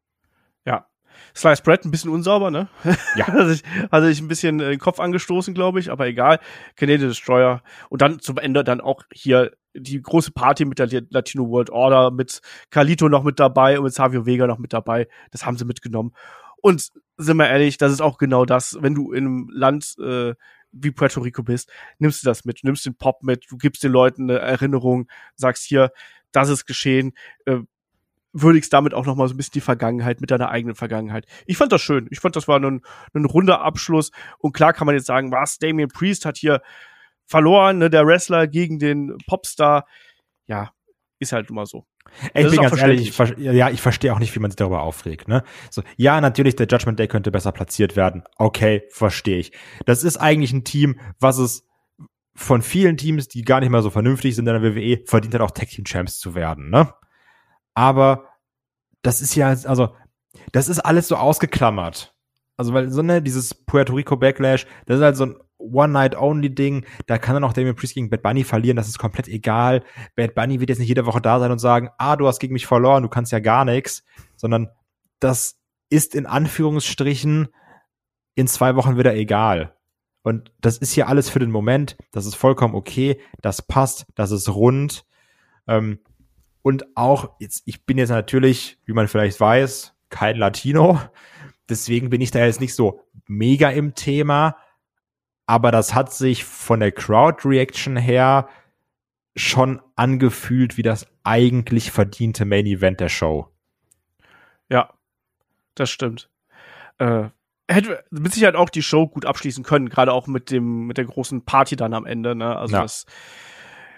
[0.65, 0.87] Ja.
[1.35, 2.67] Slice Bread ein bisschen unsauber, ne?
[3.15, 3.27] Ja.
[3.27, 6.39] hat, sich, hat sich ein bisschen den Kopf angestoßen, glaube ich, aber egal.
[6.75, 7.63] Canadian Destroyer.
[7.89, 12.11] Und dann zum Ende dann auch hier die große Party mit der Latino World Order,
[12.11, 15.07] mit Carlito noch mit dabei und mit Savio Vega noch mit dabei.
[15.31, 16.13] Das haben sie mitgenommen.
[16.61, 20.33] Und sind wir ehrlich, das ist auch genau das, wenn du in einem Land äh,
[20.71, 23.91] wie Puerto Rico bist, nimmst du das mit, nimmst den Pop mit, du gibst den
[23.91, 25.91] Leuten eine Erinnerung, sagst hier,
[26.31, 27.13] das ist geschehen,
[27.45, 27.59] äh,
[28.33, 31.27] würdigst damit auch noch mal so ein bisschen die Vergangenheit mit deiner eigenen Vergangenheit.
[31.45, 32.07] Ich fand das schön.
[32.09, 32.81] Ich fand, das war ein,
[33.13, 34.11] ein runder Abschluss.
[34.39, 36.61] Und klar kann man jetzt sagen, was, Damien Priest hat hier
[37.27, 39.85] verloren, ne, der Wrestler gegen den Popstar.
[40.45, 40.71] Ja,
[41.19, 41.85] ist halt immer so.
[42.33, 45.27] Ich bin ganz ehrlich, ich, ja, ich verstehe auch nicht, wie man sich darüber aufregt.
[45.27, 45.43] Ne?
[45.71, 48.23] So, ja, natürlich, der Judgment Day könnte besser platziert werden.
[48.37, 49.51] Okay, verstehe ich.
[49.85, 51.67] Das ist eigentlich ein Team, was es
[52.35, 55.41] von vielen Teams, die gar nicht mehr so vernünftig sind in der WWE, verdient hat
[55.41, 56.69] auch Tag Team Champs zu werden.
[56.69, 56.93] Ne?
[57.73, 58.29] Aber
[59.01, 59.95] das ist ja, also,
[60.51, 62.15] das ist alles so ausgeklammert.
[62.57, 66.85] Also, weil so, ne, dieses Puerto Rico Backlash, das ist halt so ein One-Night-Only-Ding.
[67.07, 69.83] Da kann dann auch Damien Priest gegen Bad Bunny verlieren, das ist komplett egal.
[70.15, 72.53] Bad Bunny wird jetzt nicht jede Woche da sein und sagen, ah, du hast gegen
[72.53, 74.03] mich verloren, du kannst ja gar nichts,
[74.35, 74.69] sondern
[75.19, 75.57] das
[75.89, 77.49] ist in Anführungsstrichen
[78.35, 79.75] in zwei Wochen wieder egal.
[80.23, 84.31] Und das ist hier alles für den Moment, das ist vollkommen okay, das passt, das
[84.31, 85.05] ist rund.
[85.67, 85.99] Ähm,
[86.61, 90.99] und auch, jetzt, ich bin jetzt natürlich, wie man vielleicht weiß, kein Latino.
[91.69, 94.55] Deswegen bin ich da jetzt nicht so mega im Thema.
[95.45, 98.47] Aber das hat sich von der Crowd-Reaction her
[99.35, 103.47] schon angefühlt wie das eigentlich verdiente Main Event der Show.
[104.69, 104.93] Ja,
[105.75, 106.29] das stimmt.
[106.97, 107.29] Äh,
[107.69, 111.05] hätte mit Sicherheit auch die Show gut abschließen können, gerade auch mit dem mit der
[111.05, 112.35] großen Party dann am Ende.
[112.35, 112.55] Ne?
[112.55, 112.81] Also ja.
[112.83, 113.05] das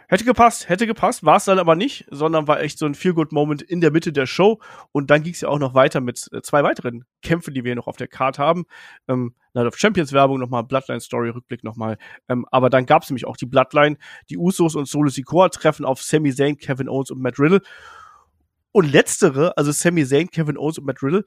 [0.08, 3.62] Hätte gepasst, hätte gepasst, war es dann aber nicht, sondern war echt so ein Feel-Good-Moment
[3.62, 4.62] in der Mitte der Show.
[4.91, 7.76] Und dann ging es ja auch noch weiter mit äh, zwei weiteren Kämpfen, die wir
[7.76, 8.66] noch auf der Card haben.
[9.08, 11.97] Ähm, Night of Champions Werbung nochmal, Bloodline Story Rückblick nochmal.
[12.30, 13.97] Ähm, aber dann gab es nämlich auch die Bloodline,
[14.30, 17.62] die Usos und Solo Sikoa treffen auf Sami Zayn, Kevin Owens und Matt Riddle.
[18.72, 21.24] Und letztere, also Sami Zayn, Kevin Owens und Matt Riddle,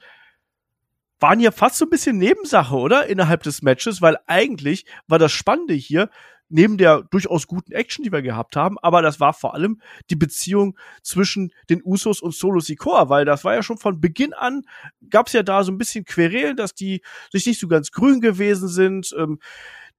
[1.21, 3.07] waren ja fast so ein bisschen Nebensache, oder?
[3.07, 6.11] Innerhalb des Matches, weil eigentlich war das Spannende hier,
[6.49, 9.81] neben der durchaus guten Action, die wir gehabt haben, aber das war vor allem
[10.11, 14.33] die Beziehung zwischen den Usos und Solo Sikoa, weil das war ja schon von Beginn
[14.33, 14.63] an,
[15.11, 18.21] gab es ja da so ein bisschen Querelen, dass die sich nicht so ganz grün
[18.21, 19.39] gewesen sind, ähm,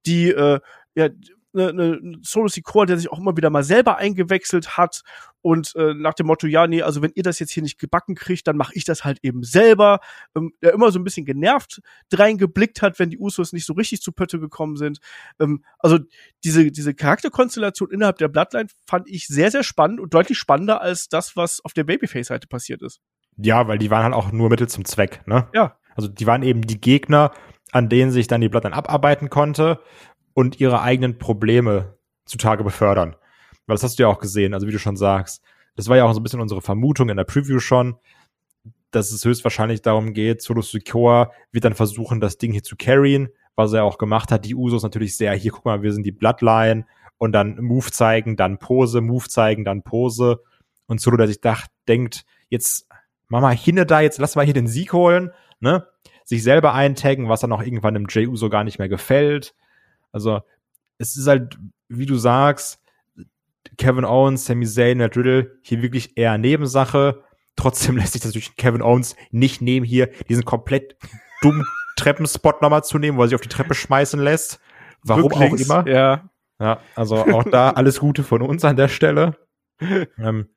[0.06, 0.60] die äh,
[0.94, 1.08] ja
[1.54, 5.02] eine, eine Solo Sikoa, der sich auch immer wieder mal selber eingewechselt hat
[5.42, 8.14] und äh, nach dem Motto, ja, nee, also wenn ihr das jetzt hier nicht gebacken
[8.14, 10.00] kriegt, dann mache ich das halt eben selber.
[10.36, 11.80] Ähm, der immer so ein bisschen genervt
[12.12, 14.98] reingeblickt hat, wenn die Usos nicht so richtig zu Pötte gekommen sind.
[15.40, 15.98] Ähm, also
[16.44, 21.08] diese, diese Charakterkonstellation innerhalb der Bloodline fand ich sehr, sehr spannend und deutlich spannender als
[21.08, 23.00] das, was auf der Babyface-Seite passiert ist.
[23.36, 25.48] Ja, weil die waren halt auch nur Mittel zum Zweck, ne?
[25.54, 25.76] Ja.
[25.96, 27.32] Also die waren eben die Gegner,
[27.72, 29.80] an denen sich dann die Bloodline abarbeiten konnte
[30.34, 33.16] und ihre eigenen Probleme zutage befördern.
[33.66, 35.42] Weil das hast du ja auch gesehen, also wie du schon sagst.
[35.76, 37.96] Das war ja auch so ein bisschen unsere Vermutung in der Preview schon,
[38.90, 43.28] dass es höchstwahrscheinlich darum geht, Solo Sikoa wird dann versuchen, das Ding hier zu carryen,
[43.54, 44.44] was er auch gemacht hat.
[44.44, 46.86] Die Usos natürlich sehr, hier guck mal, wir sind die Bloodline
[47.18, 50.42] und dann Move zeigen, dann Pose, Move zeigen, dann Pose.
[50.86, 52.88] Und Solo, der sich dacht, denkt, jetzt
[53.28, 55.86] mach mal hinne da, jetzt lass mal hier den Sieg holen, ne?
[56.24, 59.54] Sich selber eintaggen, was dann auch irgendwann dem J Uso gar nicht mehr gefällt.
[60.12, 60.40] Also
[60.98, 61.58] es ist halt,
[61.88, 62.80] wie du sagst,
[63.76, 67.22] Kevin Owens, Sami Zayn, Matt Riddle hier wirklich eher Nebensache.
[67.56, 70.96] Trotzdem lässt sich das natürlich Kevin Owens nicht nehmen, hier diesen komplett
[71.42, 74.60] dummen Treppenspot nochmal zu nehmen, wo er sich auf die Treppe schmeißen lässt.
[75.02, 75.90] Warum Rücklings, auch immer.
[75.90, 76.30] Ja.
[76.60, 79.36] Ja, also auch da alles Gute von uns an der Stelle.
[80.18, 80.50] ähm,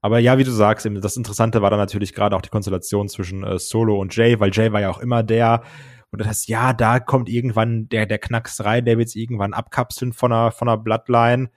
[0.00, 3.08] aber ja, wie du sagst, eben, das Interessante war dann natürlich gerade auch die Konstellation
[3.08, 5.62] zwischen äh, Solo und Jay, weil Jay war ja auch immer der,
[6.16, 10.14] und das heißt, ja, da kommt irgendwann der, der Knacks rein, der wird irgendwann abkapseln
[10.14, 11.50] von einer, von einer Bloodline.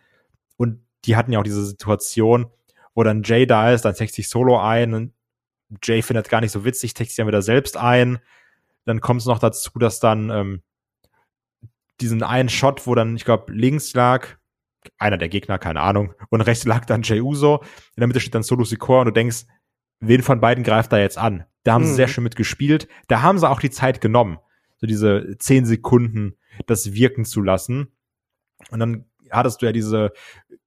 [0.58, 2.48] Und die hatten ja auch diese Situation,
[2.94, 5.14] wo dann Jay da ist, dann text sich Solo ein und
[5.82, 8.20] Jay findet gar nicht so witzig, text sich dann wieder selbst ein.
[8.84, 10.62] Dann kommt es noch dazu, dass dann ähm,
[12.02, 14.28] diesen einen Shot, wo dann, ich glaube, links lag
[14.98, 17.64] einer der Gegner, keine Ahnung, und rechts lag dann Jay Uso.
[17.96, 19.46] In der Mitte steht dann Solo Sikoa und du denkst,
[20.02, 21.46] wen von beiden greift da jetzt an?
[21.64, 21.88] Da haben mhm.
[21.88, 22.90] sie sehr schön mitgespielt.
[23.08, 24.38] Da haben sie auch die Zeit genommen,
[24.80, 27.92] so diese zehn Sekunden das wirken zu lassen.
[28.72, 30.12] Und dann hattest du ja diese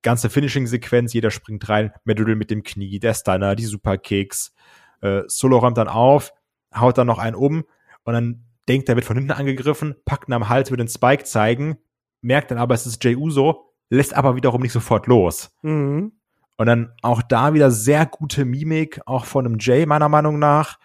[0.02, 4.52] ganze Finishing-Sequenz, jeder springt rein, Medriddle mit dem Knie, der Stunner, die Superkicks.
[5.00, 6.32] Äh, Solo räumt dann auf,
[6.74, 7.64] haut dann noch einen um
[8.04, 11.24] und dann denkt, er wird von hinten angegriffen, packt ihn am Hals, wird den Spike
[11.24, 11.78] zeigen,
[12.20, 15.50] merkt dann aber, es ist Jay Uso, lässt aber wiederum nicht sofort los.
[15.62, 16.12] Mhm.
[16.56, 20.78] Und dann auch da wieder sehr gute Mimik, auch von einem Jay, meiner Meinung nach.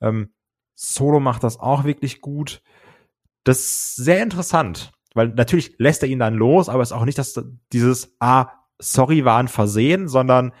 [0.00, 0.32] Ähm,
[0.74, 2.62] Solo macht das auch wirklich gut.
[3.44, 7.04] Das ist sehr interessant, weil natürlich lässt er ihn dann los, aber es ist auch
[7.04, 7.40] nicht, dass
[7.72, 10.52] dieses, ah, sorry, war ein Versehen, sondern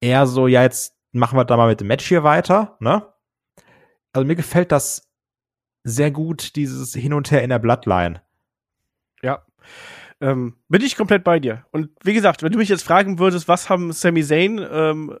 [0.00, 3.06] eher so, ja, jetzt machen wir da mal mit dem Match hier weiter, ne?
[4.12, 5.10] Also mir gefällt das
[5.84, 8.22] sehr gut, dieses Hin und Her in der Bloodline.
[9.22, 9.44] Ja.
[10.20, 11.64] Ähm, bin ich komplett bei dir.
[11.70, 15.18] Und wie gesagt, wenn du mich jetzt fragen würdest, was haben Sami Zayn ähm,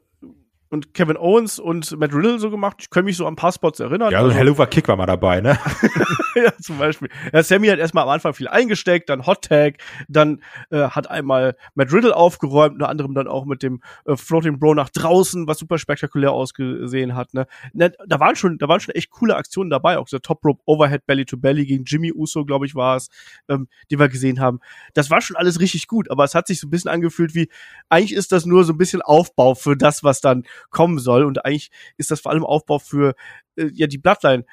[0.70, 2.76] und Kevin Owens und Matt Riddle so gemacht.
[2.80, 4.10] Ich kann mich so an ein paar Spots erinnern.
[4.10, 5.58] Ja, so ein also, Helluva Kick war mal dabei, ne?
[6.44, 7.08] ja, zum Beispiel.
[7.32, 9.78] Ja, Sammy hat erstmal am Anfang viel eingesteckt, dann Hot Tag,
[10.08, 14.58] dann äh, hat einmal Matt Riddle aufgeräumt, unter anderem dann auch mit dem äh, Floating
[14.58, 17.46] Bro nach draußen, was super spektakulär ausgesehen hat, ne?
[17.74, 21.06] Da waren schon, da waren schon echt coole Aktionen dabei, auch dieser Top Rope Overhead
[21.06, 23.08] Belly to Belly gegen Jimmy Uso, glaube ich, war es,
[23.48, 24.60] ähm, die wir gesehen haben.
[24.94, 27.48] Das war schon alles richtig gut, aber es hat sich so ein bisschen angefühlt wie,
[27.88, 31.24] eigentlich ist das nur so ein bisschen Aufbau für das, was dann kommen soll.
[31.24, 33.14] Und eigentlich ist das vor allem Aufbau für
[33.56, 34.44] äh, ja die Bloodline.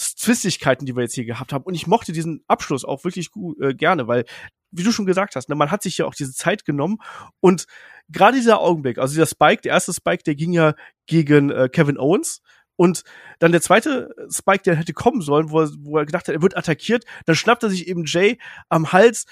[0.00, 1.64] Zwistigkeiten, die wir jetzt hier gehabt haben.
[1.64, 4.24] Und ich mochte diesen Abschluss auch wirklich gut, äh, gerne, weil,
[4.70, 6.98] wie du schon gesagt hast, ne, man hat sich ja auch diese Zeit genommen
[7.40, 7.66] und
[8.08, 10.74] gerade dieser Augenblick, also dieser Spike, der erste Spike, der ging ja
[11.06, 12.40] gegen äh, Kevin Owens.
[12.76, 13.04] Und
[13.40, 16.40] dann der zweite Spike, der hätte kommen sollen, wo er, wo er gedacht hat, er
[16.40, 18.38] wird attackiert, dann schnappt er sich eben Jay
[18.70, 19.26] am Hals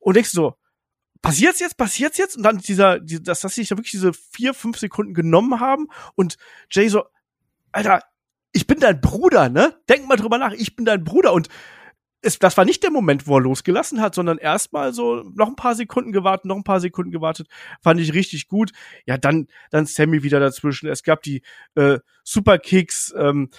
[0.00, 0.56] und denkst so,
[1.22, 2.36] passiert's jetzt, passiert's jetzt?
[2.36, 5.60] Und dann dieser, die, dass, dass sie sich da wirklich diese vier, fünf Sekunden genommen
[5.60, 6.36] haben und
[6.70, 7.04] Jay so,
[7.72, 8.02] Alter,
[8.52, 9.74] ich bin dein Bruder, ne?
[9.88, 11.48] Denk mal drüber nach, ich bin dein Bruder und
[12.22, 15.56] es, das war nicht der Moment, wo er losgelassen hat, sondern erstmal so noch ein
[15.56, 17.48] paar Sekunden gewartet, noch ein paar Sekunden gewartet.
[17.80, 18.72] Fand ich richtig gut.
[19.06, 20.88] Ja, dann, dann Sammy wieder dazwischen.
[20.88, 21.42] Es gab die
[21.76, 23.14] äh, Superkicks.
[23.16, 23.56] Ähm, äh,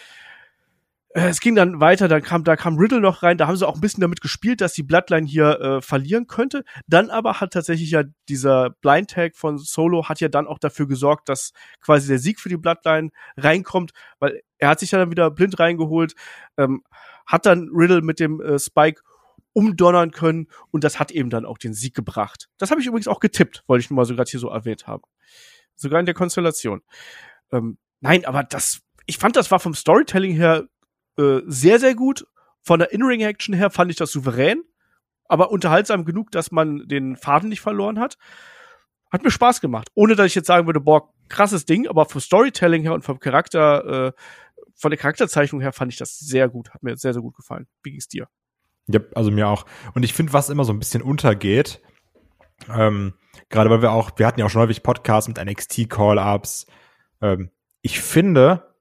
[1.13, 3.75] es ging dann weiter, dann kam, da kam Riddle noch rein, da haben sie auch
[3.75, 6.63] ein bisschen damit gespielt, dass die Bloodline hier äh, verlieren könnte.
[6.87, 10.87] Dann aber hat tatsächlich ja dieser Blind Tag von Solo hat ja dann auch dafür
[10.87, 11.51] gesorgt, dass
[11.81, 15.59] quasi der Sieg für die Bloodline reinkommt, weil er hat sich ja dann wieder blind
[15.59, 16.13] reingeholt.
[16.57, 16.83] Ähm,
[17.25, 19.01] hat dann Riddle mit dem äh, Spike
[19.53, 22.47] umdonnern können und das hat eben dann auch den Sieg gebracht.
[22.57, 24.87] Das habe ich übrigens auch getippt, wollte ich nur mal so gerade hier so erwähnt
[24.87, 25.03] haben.
[25.75, 26.81] Sogar in der Konstellation.
[27.51, 30.67] Ähm, nein, aber das, ich fand, das war vom Storytelling her
[31.21, 32.25] äh, sehr, sehr gut.
[32.63, 34.63] Von der In-Ring-Action her fand ich das souverän,
[35.25, 38.17] aber unterhaltsam genug, dass man den Faden nicht verloren hat.
[39.11, 39.89] Hat mir Spaß gemacht.
[39.93, 43.19] Ohne dass ich jetzt sagen würde, boah, krasses Ding, aber vom Storytelling her und vom
[43.19, 44.11] Charakter, äh,
[44.75, 46.73] von der Charakterzeichnung her fand ich das sehr gut.
[46.73, 47.67] Hat mir sehr, sehr gut gefallen.
[47.83, 48.27] Wie ging's dir?
[48.87, 49.65] Ja, also mir auch.
[49.93, 51.81] Und ich finde, was immer so ein bisschen untergeht,
[52.69, 53.13] ähm,
[53.49, 56.67] gerade weil wir auch, wir hatten ja auch schon häufig Podcasts mit NXT-Call-Ups.
[57.21, 57.51] Ähm,
[57.81, 58.75] ich finde,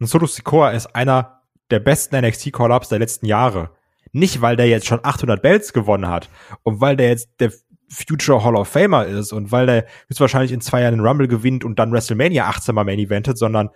[0.00, 1.41] ein Soto Sikoa ist einer
[1.72, 3.70] der besten NXT-Call-Ups der letzten Jahre.
[4.12, 6.28] Nicht, weil der jetzt schon 800 Belts gewonnen hat
[6.62, 7.52] und weil der jetzt der
[7.88, 11.64] Future Hall of Famer ist und weil der höchstwahrscheinlich in zwei Jahren den Rumble gewinnt
[11.64, 13.70] und dann WrestleMania 18 Mal Main Eventet, sondern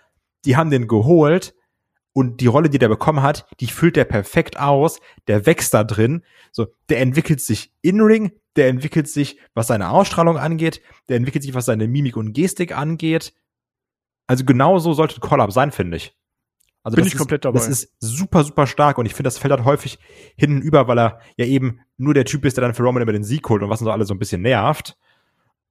[0.45, 1.55] die haben den geholt,
[2.17, 5.85] und die Rolle, die der bekommen hat, die füllt der perfekt aus, der wächst da
[5.85, 10.81] drin, so, der entwickelt sich in Ring, der entwickelt sich, was seine Ausstrahlung angeht,
[11.11, 13.35] der entwickelt sich, was seine Mimik und Gestik angeht.
[14.27, 16.17] Also genau so sollte ein Call-Up sein, finde ich.
[16.87, 17.59] Also Bin das ich komplett dabei.
[17.59, 19.99] Das ist super, super stark und ich finde, das fällt halt häufig
[20.37, 23.13] hinten über, weil er ja eben nur der Typ ist, der dann für Roman immer
[23.13, 24.97] den Sieg holt und was uns alle so ein bisschen nervt.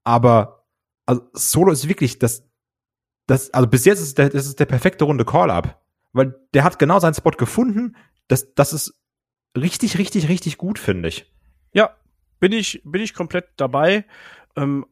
[0.03, 0.66] Aber
[1.05, 2.43] also Solo ist wirklich das,
[3.28, 5.82] das, also bis jetzt ist der, das ist der perfekte runde Call-Up
[6.16, 7.97] weil der hat genau seinen Spot gefunden.
[8.30, 8.97] Das, das ist
[9.55, 11.30] richtig, richtig, richtig gut, finde ich.
[11.74, 11.93] Ja,
[12.39, 14.05] bin ich, bin ich komplett dabei.
[14.55, 14.86] Ähm,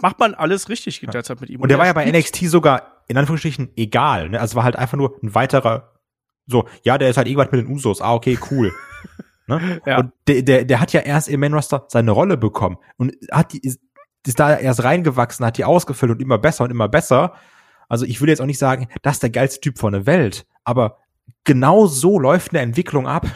[0.00, 1.60] macht man alles richtig derzeit mit ihm.
[1.60, 4.30] Und der war ja bei NXT sogar in Anführungsstrichen egal.
[4.30, 4.40] Ne?
[4.40, 5.92] Also war halt einfach nur ein weiterer,
[6.46, 8.00] so, ja, der ist halt irgendwas mit den Usos.
[8.00, 8.72] Ah, okay, cool.
[9.46, 9.80] ne?
[9.86, 9.98] ja.
[9.98, 13.52] Und der, der, der hat ja erst im Main Roster seine Rolle bekommen und hat
[13.52, 13.80] die, ist,
[14.26, 17.34] ist da erst reingewachsen, hat die ausgefüllt und immer besser und immer besser.
[17.88, 20.46] Also ich will jetzt auch nicht sagen, das ist der geilste Typ von der Welt,
[20.64, 20.98] aber
[21.44, 23.26] genau so läuft eine Entwicklung ab.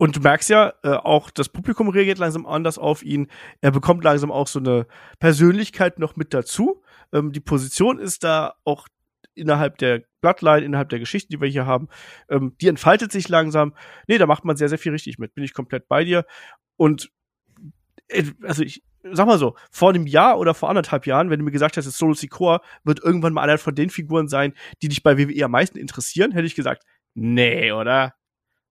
[0.00, 3.26] Und du merkst ja, äh, auch das Publikum reagiert langsam anders auf ihn.
[3.60, 4.86] Er bekommt langsam auch so eine
[5.18, 6.82] Persönlichkeit noch mit dazu.
[7.12, 8.88] Ähm, die Position ist da auch
[9.34, 11.88] innerhalb der Bloodline, innerhalb der Geschichten, die wir hier haben,
[12.30, 13.74] ähm, die entfaltet sich langsam.
[14.08, 15.34] Nee, da macht man sehr, sehr viel richtig mit.
[15.34, 16.24] Bin ich komplett bei dir.
[16.78, 17.12] Und
[18.08, 21.44] äh, also ich, sag mal so, vor einem Jahr oder vor anderthalb Jahren, wenn du
[21.44, 25.02] mir gesagt hättest, Solo Sikoa wird irgendwann mal einer von den Figuren sein, die dich
[25.02, 28.14] bei WWE am meisten interessieren, hätte ich gesagt, nee, oder?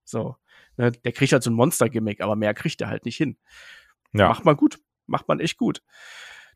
[0.03, 0.35] So.
[0.79, 3.37] Ne, der kriegt halt so ein Monster-Gimmick, aber mehr kriegt er halt nicht hin.
[4.13, 4.29] Ja.
[4.29, 4.79] Macht man gut.
[5.07, 5.83] Macht man echt gut.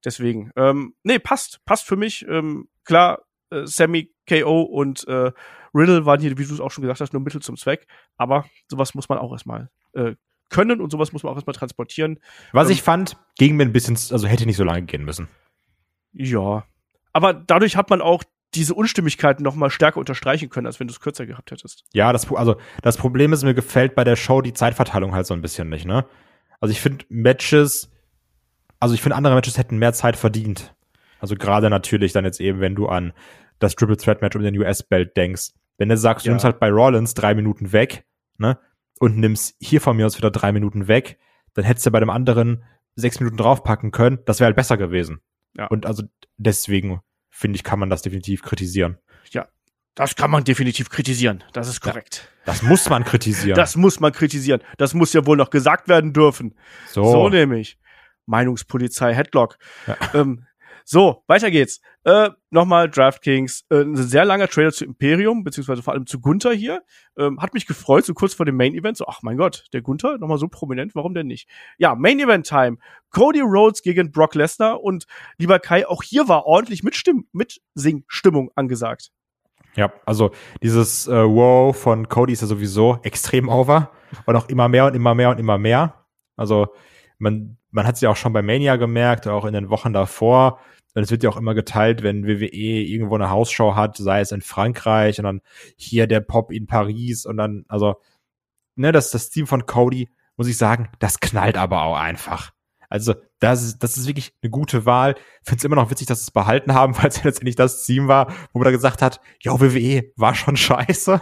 [0.06, 1.60] Deswegen, ähm, nee, passt.
[1.66, 2.26] Passt für mich.
[2.30, 5.34] Ähm, klar, äh, Sammy, KO und äh,
[5.76, 7.86] Riddle waren hier, wie du es auch schon gesagt hast, nur Mittel zum Zweck.
[8.16, 10.16] Aber sowas muss man auch erstmal äh,
[10.50, 12.22] können und sowas muss man auch erstmal transportieren.
[12.54, 15.28] Was ähm, ich fand, ging mir ein bisschen, also hätte nicht so lange gehen müssen.
[16.14, 16.66] Ja.
[17.12, 18.24] Aber dadurch hat man auch
[18.56, 21.84] diese Unstimmigkeiten noch mal stärker unterstreichen können, als wenn du es kürzer gehabt hättest.
[21.94, 25.34] Ja, das, also das Problem ist, mir gefällt bei der Show die Zeitverteilung halt so
[25.34, 26.06] ein bisschen nicht, ne?
[26.60, 27.92] Also ich finde Matches,
[28.80, 30.74] also ich finde andere Matches hätten mehr Zeit verdient.
[31.20, 33.14] Also gerade natürlich dann jetzt eben, wenn du an
[33.60, 35.52] das Triple Threat Match um den US-Belt denkst.
[35.78, 36.34] Wenn du sagst, du ja.
[36.34, 38.06] nimmst halt bei Rollins drei Minuten weg,
[38.38, 38.58] ne?
[39.00, 41.20] und nimmst hier von mir aus wieder drei Minuten weg,
[41.56, 42.64] dann hättest du bei dem anderen
[42.96, 44.20] sechs Minuten draufpacken können.
[44.26, 45.20] Das wäre halt besser gewesen.
[45.58, 45.68] Ja.
[45.68, 46.04] Und also
[46.38, 47.02] deswegen
[47.34, 48.98] finde ich, kann man das definitiv kritisieren.
[49.32, 49.48] Ja,
[49.96, 51.44] das kann man definitiv kritisieren.
[51.52, 52.30] Das ist korrekt.
[52.30, 53.56] Ja, das muss man kritisieren.
[53.56, 54.62] Das muss man kritisieren.
[54.78, 56.56] Das muss ja wohl noch gesagt werden dürfen.
[56.90, 57.78] So, so nämlich.
[58.26, 59.58] Meinungspolizei Headlock.
[59.88, 59.98] Ja.
[60.14, 60.46] Ähm,
[60.86, 61.82] so, weiter geht's.
[62.04, 63.66] Äh, Nochmal DraftKings.
[63.70, 66.84] Äh, ein sehr langer Trailer zu Imperium, beziehungsweise vor allem zu Gunther hier.
[67.18, 68.98] Ähm, hat mich gefreut, so kurz vor dem Main Event.
[68.98, 71.50] So, ach mein Gott, der Gunther, nochmal so prominent, warum denn nicht?
[71.78, 72.78] Ja, Main Event Time.
[73.10, 75.06] Cody Rhodes gegen Brock Lesnar und
[75.38, 79.12] lieber Kai, auch hier war ordentlich Mitstimm Mitsing-Stimmung angesagt.
[79.76, 80.32] Ja, also
[80.62, 83.92] dieses äh, Wow von Cody ist ja sowieso extrem over
[84.26, 86.06] und auch immer mehr und immer mehr und immer mehr.
[86.36, 86.68] Also
[87.18, 90.60] man, man hat es ja auch schon bei Mania gemerkt, auch in den Wochen davor.
[90.96, 94.32] Und es wird ja auch immer geteilt, wenn WWE irgendwo eine Hausshow hat, sei es
[94.32, 95.42] in Frankreich und dann
[95.76, 97.96] hier der Pop in Paris und dann, also,
[98.76, 102.52] ne, das, das Team von Cody, muss ich sagen, das knallt aber auch einfach.
[102.90, 105.16] Also das ist, das ist wirklich eine gute Wahl.
[105.42, 107.84] Finde es immer noch witzig, dass sie es behalten haben, weil es ja letztendlich das
[107.86, 111.20] Team war, wo man da gesagt hat, ja, WWE war schon scheiße.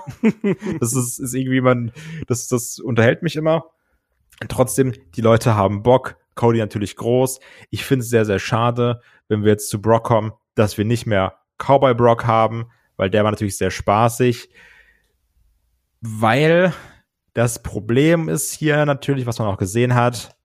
[0.82, 1.93] das ist, ist irgendwie man,
[2.28, 3.64] das, das unterhält mich immer.
[4.49, 6.18] Trotzdem, die Leute haben Bock.
[6.36, 7.39] Cody natürlich groß.
[7.69, 11.05] Ich finde es sehr, sehr schade, wenn wir jetzt zu Brock kommen, dass wir nicht
[11.05, 14.49] mehr Cowboy Brock haben, weil der war natürlich sehr spaßig.
[16.01, 16.73] Weil
[17.34, 20.36] das Problem ist hier natürlich, was man auch gesehen hat,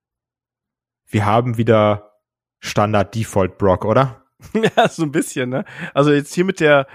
[1.09, 2.21] wir haben wieder
[2.61, 4.23] Standard Default Brock, oder?
[4.55, 5.65] Ja, so ein bisschen, ne?
[5.95, 6.87] Also jetzt hier mit der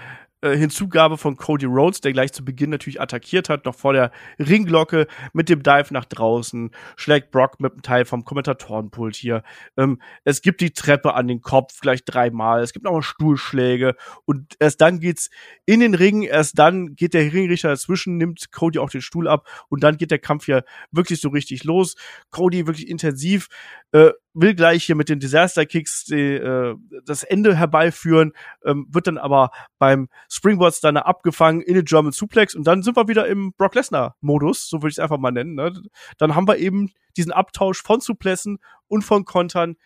[0.42, 4.10] äh, Hinzugabe von Cody Rhodes, der gleich zu Beginn natürlich attackiert hat, noch vor der
[4.38, 9.42] Ringglocke mit dem Dive nach draußen, schlägt Brock mit einem Teil vom Kommentatorenpult hier.
[9.76, 13.94] Ähm, es gibt die Treppe an den Kopf gleich dreimal, es gibt noch mal Stuhlschläge
[14.24, 15.30] und erst dann geht's
[15.64, 19.46] in den Ring, erst dann geht der Ringrichter dazwischen, nimmt Cody auch den Stuhl ab
[19.68, 21.94] und dann geht der Kampf hier wirklich so richtig los.
[22.30, 23.48] Cody wirklich intensiv,
[23.92, 28.32] äh, will gleich hier mit den Disaster Kicks die, äh, das Ende herbeiführen,
[28.64, 32.96] ähm, wird dann aber beim Springboard Stunner abgefangen in den German Suplex und dann sind
[32.96, 35.54] wir wieder im Brock Lesnar Modus, so würde ich es einfach mal nennen.
[35.54, 35.72] Ne?
[36.18, 38.58] Dann haben wir eben diesen Abtausch von Suplessen
[38.88, 39.76] und von Kontern.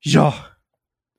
[0.00, 0.34] Ja,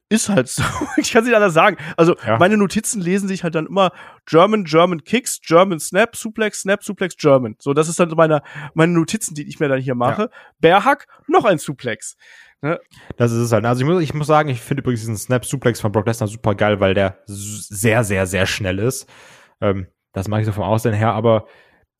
[0.09, 0.63] ist halt so.
[0.97, 1.77] Ich kann es nicht anders sagen.
[1.97, 2.37] Also ja.
[2.37, 3.91] meine Notizen lesen sich halt dann immer
[4.25, 7.55] German, German Kicks, German Snap, Suplex, Snap, Suplex, German.
[7.59, 8.41] So, das ist dann meine,
[8.73, 10.23] meine Notizen, die ich mir dann hier mache.
[10.23, 10.29] Ja.
[10.59, 12.15] Bearhack, noch ein Suplex.
[12.61, 12.79] Ne?
[13.17, 13.65] Das ist es halt.
[13.65, 16.27] Also ich muss, ich muss sagen, ich finde übrigens diesen Snap Suplex von Brock Lesnar
[16.27, 19.07] super geil, weil der sehr, sehr, sehr schnell ist.
[19.61, 21.45] Ähm, das mag ich so vom Aussehen her, aber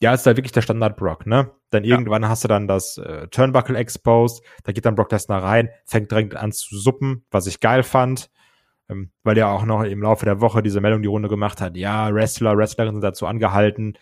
[0.02, 1.52] ja, ist halt wirklich der Standard Brock, ne?
[1.76, 2.30] Dann irgendwann ja.
[2.30, 6.36] hast du dann das äh, Turnbuckle exposed, da geht dann Brock Lesnar rein, fängt direkt
[6.36, 8.30] an zu suppen, was ich geil fand,
[8.90, 11.76] ähm, weil er auch noch im Laufe der Woche diese Meldung die Runde gemacht hat,
[11.76, 13.98] ja, Wrestler, Wrestlerinnen sind dazu angehalten,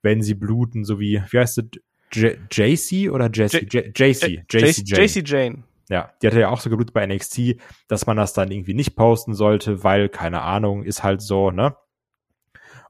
[0.00, 1.64] wenn sie bluten, so wie, wie heißt es,
[2.12, 3.26] JC oder?
[3.26, 4.44] JC, JC Jane.
[4.48, 5.64] JC Jane.
[5.90, 7.56] Ja, die hatte ja auch so geblutet bei NXT,
[7.88, 11.76] dass man das dann irgendwie nicht posten sollte, weil, keine Ahnung, ist halt so, ne?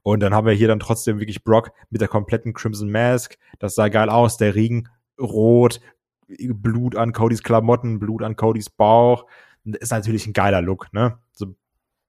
[0.03, 3.37] Und dann haben wir hier dann trotzdem wirklich Brock mit der kompletten Crimson Mask.
[3.59, 4.37] Das sah geil aus.
[4.37, 4.87] Der Ring
[5.19, 5.79] rot,
[6.27, 9.25] Blut an Codys Klamotten, Blut an Codys Bauch.
[9.63, 11.17] Das ist natürlich ein geiler Look, ne?
[11.31, 11.55] So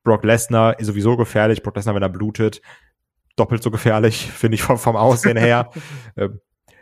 [0.03, 1.63] Brock Lesnar ist sowieso gefährlich.
[1.63, 2.63] Brock Lesnar, wenn er blutet,
[3.37, 5.71] doppelt so gefährlich, finde ich vom, vom Aussehen her.
[6.17, 6.41] Ähm,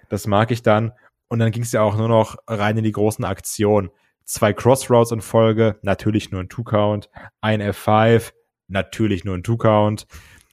[0.08, 0.92] das mag ich dann.
[1.28, 3.90] Und dann ging es ja auch nur noch rein in die großen Aktionen.
[4.24, 7.10] Zwei Crossroads in Folge, natürlich nur ein Two-Count.
[7.42, 8.32] Ein F5,
[8.68, 10.06] natürlich nur ein Two-Count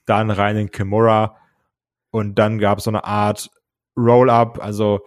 [0.06, 1.38] dann rein in Kimura
[2.12, 3.50] und dann gab es so eine Art
[3.98, 5.06] Roll-up, also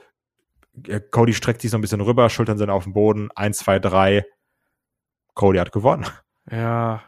[0.86, 3.78] äh, Cody streckt sich so ein bisschen rüber, Schultern sind auf dem Boden, eins, zwei,
[3.78, 4.24] drei,
[5.34, 6.06] Cody hat gewonnen.
[6.50, 7.02] Ja,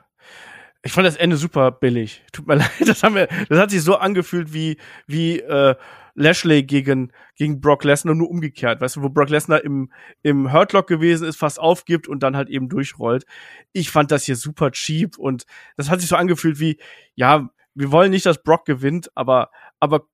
[0.83, 2.25] ich fand das Ende super billig.
[2.33, 5.75] Tut mir leid, das haben wir, das hat sich so angefühlt wie wie äh,
[6.15, 9.91] Lashley gegen gegen Brock Lesnar nur umgekehrt, weißt du, wo Brock Lesnar im
[10.23, 13.25] im Hurtlock gewesen ist, fast aufgibt und dann halt eben durchrollt.
[13.73, 15.45] Ich fand das hier super cheap und
[15.77, 16.79] das hat sich so angefühlt wie
[17.15, 20.07] ja, wir wollen nicht, dass Brock gewinnt, aber, aber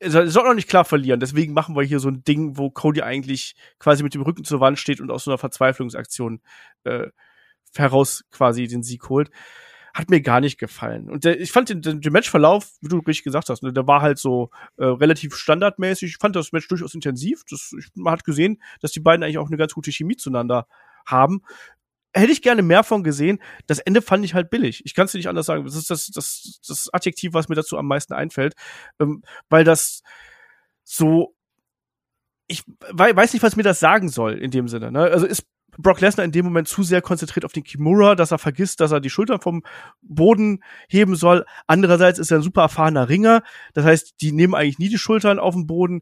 [0.00, 1.20] er soll noch nicht klar verlieren.
[1.20, 4.60] Deswegen machen wir hier so ein Ding, wo Cody eigentlich quasi mit dem Rücken zur
[4.60, 6.40] Wand steht und aus so einer Verzweiflungsaktion
[6.84, 7.08] äh,
[7.74, 9.30] heraus quasi den Sieg holt.
[9.94, 11.10] Hat mir gar nicht gefallen.
[11.10, 14.00] Und der, ich fand den, den, Matchverlauf, wie du richtig gesagt hast, ne, der war
[14.00, 16.10] halt so äh, relativ standardmäßig.
[16.10, 17.42] Ich fand das Match durchaus intensiv.
[17.50, 20.68] Das, ich, man hat gesehen, dass die beiden eigentlich auch eine ganz gute Chemie zueinander
[21.06, 21.42] haben
[22.14, 23.38] hätte ich gerne mehr von gesehen.
[23.66, 24.82] Das Ende fand ich halt billig.
[24.84, 25.64] Ich kann es nicht anders sagen.
[25.64, 28.54] Das ist das, das, das Adjektiv, was mir dazu am meisten einfällt,
[29.00, 30.02] ähm, weil das
[30.84, 31.34] so
[32.48, 34.90] ich weiß nicht, was mir das sagen soll in dem Sinne.
[34.90, 35.00] Ne?
[35.00, 35.46] Also ist
[35.76, 38.90] Brock Lesnar in dem Moment zu sehr konzentriert auf den Kimura, dass er vergisst, dass
[38.90, 39.62] er die Schultern vom
[40.00, 41.44] Boden heben soll.
[41.66, 43.42] Andererseits ist er ein super erfahrener Ringer.
[43.74, 46.00] Das heißt, die nehmen eigentlich nie die Schultern auf den Boden.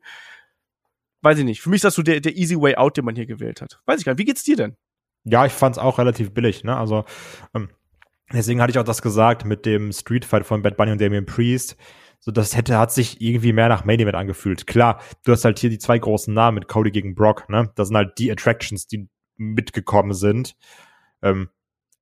[1.21, 1.61] Weiß ich nicht.
[1.61, 3.81] Für mich ist das so der, der easy way out, den man hier gewählt hat.
[3.85, 4.21] Weiß ich gar nicht.
[4.21, 4.77] Wie geht's dir denn?
[5.29, 6.77] Ja, ich fand's auch relativ billig, ne?
[6.77, 7.05] Also
[7.53, 7.69] ähm,
[8.33, 11.27] deswegen hatte ich auch das gesagt mit dem Street Fight von Bad Bunny und Damien
[11.27, 11.77] Priest.
[12.21, 14.69] So, das hätte, hat sich irgendwie mehr nach Main Event angefühlt.
[14.69, 17.71] Klar, du hast halt hier die zwei großen Namen mit Cody gegen Brock, ne?
[17.75, 20.57] Das sind halt die Attractions, die mitgekommen sind.
[21.23, 21.51] Ähm,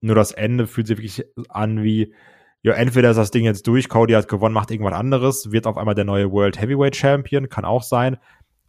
[0.03, 2.15] nur das Ende fühlt sich wirklich an wie,
[2.63, 5.79] ja, entweder ist das Ding jetzt durch, Cody hat gewonnen, macht irgendwas anderes, wird auf
[5.79, 8.19] einmal der neue World Heavyweight Champion, kann auch sein,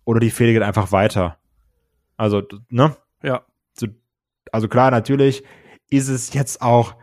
[0.05, 1.37] oder die Fehde geht einfach weiter.
[2.15, 2.95] Also, ne?
[3.21, 3.45] Ja
[4.51, 5.43] also klar, natürlich
[5.89, 6.95] ist es jetzt auch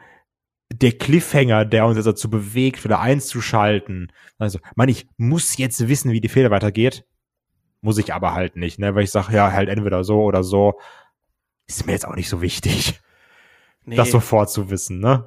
[0.72, 4.12] der Cliffhanger, der uns jetzt dazu bewegt, wieder einzuschalten.
[4.38, 7.04] Also, man, ich muss jetzt wissen, wie die Fehler weitergeht.
[7.80, 8.94] Muss ich aber halt nicht, ne?
[8.94, 10.78] Weil ich sage, ja, halt entweder so oder so.
[11.66, 13.00] Ist mir jetzt auch nicht so wichtig,
[13.84, 13.96] nee.
[13.96, 15.26] das sofort zu wissen, ne?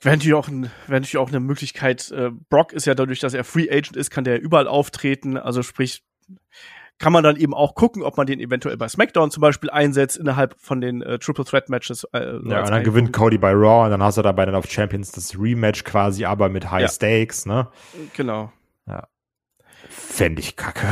[0.00, 2.10] Wäre natürlich auch, ein, wäre natürlich auch eine Möglichkeit.
[2.10, 5.36] Äh, Brock ist ja dadurch, dass er Free Agent ist, kann der überall auftreten.
[5.36, 6.02] Also sprich,
[7.02, 10.16] kann man dann eben auch gucken, ob man den eventuell bei SmackDown zum Beispiel einsetzt
[10.16, 12.04] innerhalb von den äh, Triple Threat Matches.
[12.12, 14.54] Äh, ja, und dann gewinnt Cody bei Raw und dann hast du da bei den
[14.54, 16.88] of Champions das Rematch quasi, aber mit High ja.
[16.88, 17.66] Stakes, ne?
[18.16, 18.52] Genau.
[18.86, 19.08] Ja.
[19.88, 20.86] Fände ich kacke.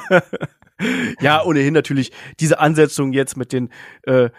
[1.20, 2.10] ja, ohnehin natürlich
[2.40, 3.70] diese Ansetzung jetzt mit den
[4.02, 4.30] äh,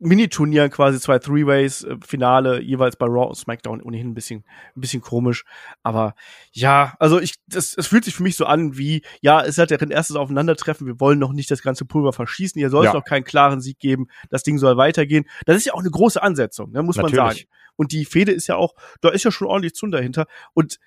[0.00, 4.44] Mini-Turnieren quasi zwei Three-Ways, äh, Finale, jeweils bei Raw und SmackDown, ohnehin ein bisschen,
[4.74, 5.44] ein bisschen komisch.
[5.82, 6.14] Aber
[6.52, 9.70] ja, also ich, das, es fühlt sich für mich so an wie, ja, es hat
[9.70, 12.92] ja ein erstes Aufeinandertreffen, wir wollen noch nicht das ganze Pulver verschießen, hier soll es
[12.92, 12.98] ja.
[12.98, 15.26] noch keinen klaren Sieg geben, das Ding soll weitergehen.
[15.44, 17.16] Das ist ja auch eine große Ansetzung, ne, muss Natürlich.
[17.16, 17.46] man sagen.
[17.76, 20.26] Und die Fehde ist ja auch, da ist ja schon ordentlich Zund dahinter.
[20.54, 20.78] Und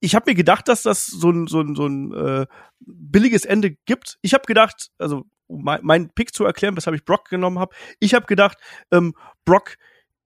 [0.00, 2.46] ich habe mir gedacht, dass das so ein, so ein, so ein äh,
[2.80, 4.18] billiges Ende gibt.
[4.20, 5.24] Ich habe gedacht, also
[5.62, 7.74] mein, Pick zu erklären, weshalb ich Brock genommen habe.
[8.00, 8.58] Ich habe gedacht,
[8.90, 9.76] ähm, Brock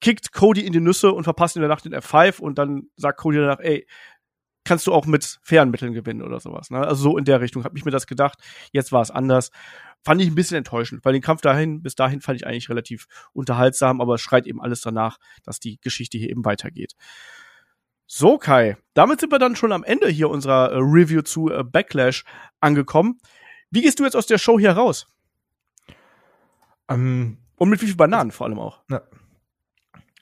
[0.00, 3.18] kickt Cody in die Nüsse und verpasst in der Nacht den F5 und dann sagt
[3.20, 3.86] Cody danach, ey,
[4.64, 6.70] kannst du auch mit fairen Mitteln gewinnen oder sowas.
[6.70, 6.78] Ne?
[6.78, 8.38] Also so in der Richtung habe ich mir das gedacht.
[8.70, 9.50] Jetzt war es anders.
[10.04, 13.06] Fand ich ein bisschen enttäuschend, weil den Kampf dahin, bis dahin fand ich eigentlich relativ
[13.32, 16.92] unterhaltsam, aber es schreit eben alles danach, dass die Geschichte hier eben weitergeht.
[18.06, 21.64] So, Kai, damit sind wir dann schon am Ende hier unserer äh, Review zu äh,
[21.64, 22.24] Backlash
[22.60, 23.18] angekommen.
[23.70, 25.06] Wie gehst du jetzt aus der Show hier raus?
[26.88, 28.82] Ähm, Und mit wie viel Bananen vor allem auch?
[28.90, 29.02] Ja.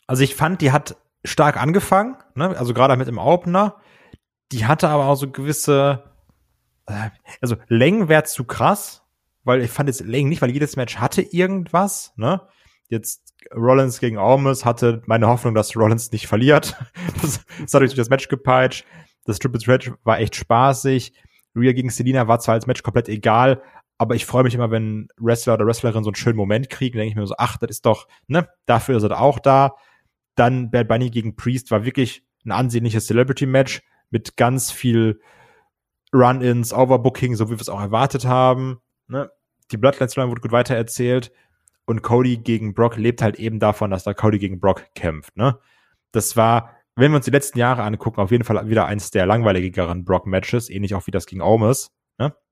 [0.07, 2.57] Also ich fand, die hat stark angefangen, ne?
[2.57, 3.77] also gerade mit dem Opener.
[4.53, 6.05] Die hatte aber auch so gewisse,
[6.87, 7.11] äh,
[7.41, 9.03] also Längen wäre zu krass,
[9.43, 12.12] weil ich fand jetzt Längen nicht, weil jedes Match hatte irgendwas.
[12.17, 12.41] Ne?
[12.89, 16.77] Jetzt Rollins gegen Almas hatte meine Hoffnung, dass Rollins nicht verliert.
[17.23, 18.85] Das, das hat durch das Match gepeitscht.
[19.25, 21.12] Das Triple Threat war echt spaßig.
[21.57, 23.62] Rhea gegen Selina war zwar als Match komplett egal,
[23.99, 27.11] aber ich freue mich immer, wenn Wrestler oder Wrestlerin so einen schönen Moment kriegen, denke
[27.11, 29.76] ich mir so, ach, das ist doch, ne, dafür ist er auch da.
[30.34, 35.20] Dann Bad Bunny gegen Priest war wirklich ein ansehnliches Celebrity-Match mit ganz viel
[36.12, 38.78] Run-Ins, Overbooking, so wie wir es auch erwartet haben.
[39.09, 39.30] Ne?
[39.70, 41.32] Die Bloodline-Story wurde gut weitererzählt
[41.86, 45.36] und Cody gegen Brock lebt halt eben davon, dass da Cody gegen Brock kämpft.
[45.36, 45.59] Ne?
[46.12, 49.26] Das war wenn wir uns die letzten Jahre angucken, auf jeden Fall wieder eins der
[49.26, 51.90] langweiligeren Brock-Matches, ähnlich auch wie das gegen Omis.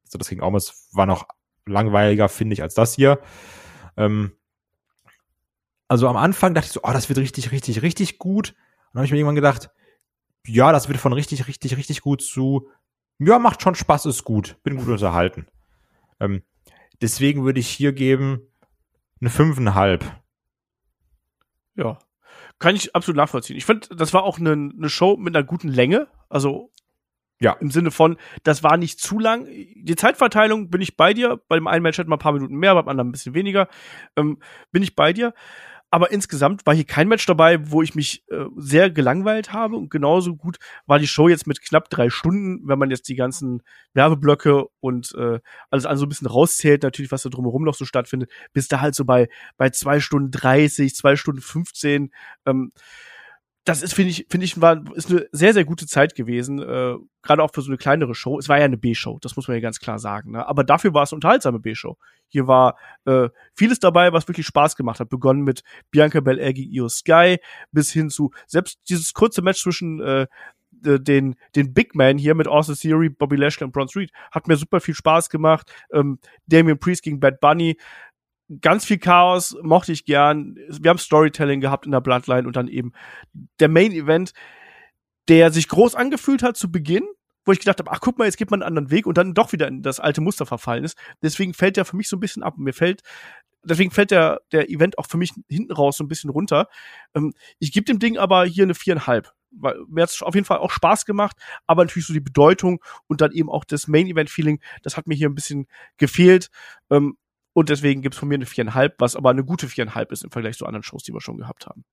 [0.04, 1.26] Also das gegen Omis war noch
[1.66, 3.20] langweiliger, finde ich, als das hier.
[3.96, 4.32] Ähm,
[5.88, 8.50] also am Anfang dachte ich so, oh, das wird richtig, richtig, richtig gut.
[8.50, 9.70] Und dann habe ich mir irgendwann gedacht,
[10.46, 12.68] ja, das wird von richtig, richtig, richtig gut zu,
[13.18, 15.46] ja, macht schon Spaß, ist gut, bin gut unterhalten.
[16.20, 16.42] Ähm,
[17.00, 18.42] deswegen würde ich hier geben
[19.20, 20.04] eine fünfeinhalb.
[21.76, 21.98] Ja,
[22.58, 23.56] kann ich absolut nachvollziehen.
[23.56, 26.08] Ich finde, das war auch eine, eine Show mit einer guten Länge.
[26.28, 26.70] Also
[27.44, 27.52] ja.
[27.60, 29.46] Im Sinne von, das war nicht zu lang.
[29.46, 31.40] Die Zeitverteilung bin ich bei dir.
[31.48, 33.68] Bei dem einen Match hat man ein paar Minuten mehr, beim anderen ein bisschen weniger.
[34.16, 34.38] Ähm,
[34.72, 35.32] bin ich bei dir
[35.94, 39.90] aber insgesamt war hier kein Match dabei, wo ich mich äh, sehr gelangweilt habe und
[39.90, 43.62] genauso gut war die Show jetzt mit knapp drei Stunden, wenn man jetzt die ganzen
[43.92, 45.38] Werbeblöcke und äh,
[45.70, 48.80] alles an so ein bisschen rauszählt, natürlich, was da drumherum noch so stattfindet, bis da
[48.80, 52.10] halt so bei, bei zwei Stunden dreißig, zwei Stunden fünfzehn
[52.44, 52.72] ähm,
[53.64, 56.96] das ist, finde ich, finde ich, war, ist eine sehr, sehr gute Zeit gewesen, äh,
[57.22, 58.38] gerade auch für so eine kleinere Show.
[58.38, 60.32] Es war ja eine B-Show, das muss man ja ganz klar sagen.
[60.32, 60.46] Ne?
[60.46, 61.96] Aber dafür war es eine unterhaltsame B-Show.
[62.28, 65.08] Hier war äh, vieles dabei, was wirklich Spaß gemacht hat.
[65.08, 67.38] Begonnen mit Bianca Belair gegen Io Sky,
[67.72, 70.26] bis hin zu selbst dieses kurze Match zwischen äh,
[70.84, 74.56] den, den Big Man hier mit Austin Theory, Bobby Lashley und Braun Street hat mir
[74.56, 75.72] super viel Spaß gemacht.
[75.90, 77.78] Ähm, Damien Priest gegen Bad Bunny
[78.60, 80.56] ganz viel Chaos, mochte ich gern.
[80.68, 82.92] Wir haben Storytelling gehabt in der Bloodline und dann eben
[83.60, 84.32] der Main Event,
[85.28, 87.04] der sich groß angefühlt hat zu Beginn,
[87.44, 89.34] wo ich gedacht habe, ach guck mal, jetzt geht man einen anderen Weg und dann
[89.34, 90.96] doch wieder in das alte Muster verfallen ist.
[91.22, 92.54] Deswegen fällt der für mich so ein bisschen ab.
[92.58, 93.02] Mir fällt,
[93.62, 96.68] deswegen fällt der, der Event auch für mich hinten raus so ein bisschen runter.
[97.14, 99.32] Ähm, ich gebe dem Ding aber hier eine viereinhalb.
[99.56, 101.36] Weil mir hat es auf jeden Fall auch Spaß gemacht,
[101.66, 105.28] aber natürlich so die Bedeutung und dann eben auch das Main-Event-Feeling, das hat mir hier
[105.28, 106.50] ein bisschen gefehlt.
[106.90, 107.16] Ähm,
[107.54, 110.58] und deswegen gibt's von mir eine viereinhalb, was aber eine gute viereinhalb ist im Vergleich
[110.58, 111.84] zu anderen Shows, die wir schon gehabt haben.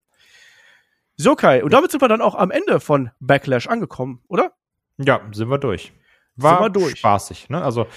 [1.16, 4.54] So, Kai, und damit sind wir dann auch am Ende von Backlash angekommen, oder?
[4.98, 5.94] Ja, sind wir durch.
[6.36, 6.98] War wir durch.
[6.98, 7.64] spaßig, ne?
[7.64, 7.88] Also,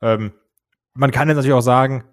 [0.00, 0.32] ähm,
[0.94, 2.04] man kann jetzt natürlich auch sagen,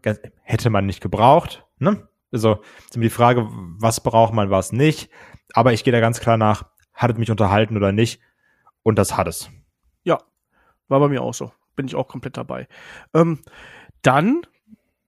[0.43, 2.07] hätte man nicht gebraucht, ne?
[2.31, 5.09] Also, ist immer die Frage, was braucht man, was nicht.
[5.53, 8.21] Aber ich gehe da ganz klar nach, hat es mich unterhalten oder nicht?
[8.83, 9.49] Und das hat es.
[10.03, 10.19] Ja,
[10.87, 11.51] war bei mir auch so.
[11.75, 12.67] Bin ich auch komplett dabei.
[13.15, 13.41] Ähm,
[14.03, 14.41] dann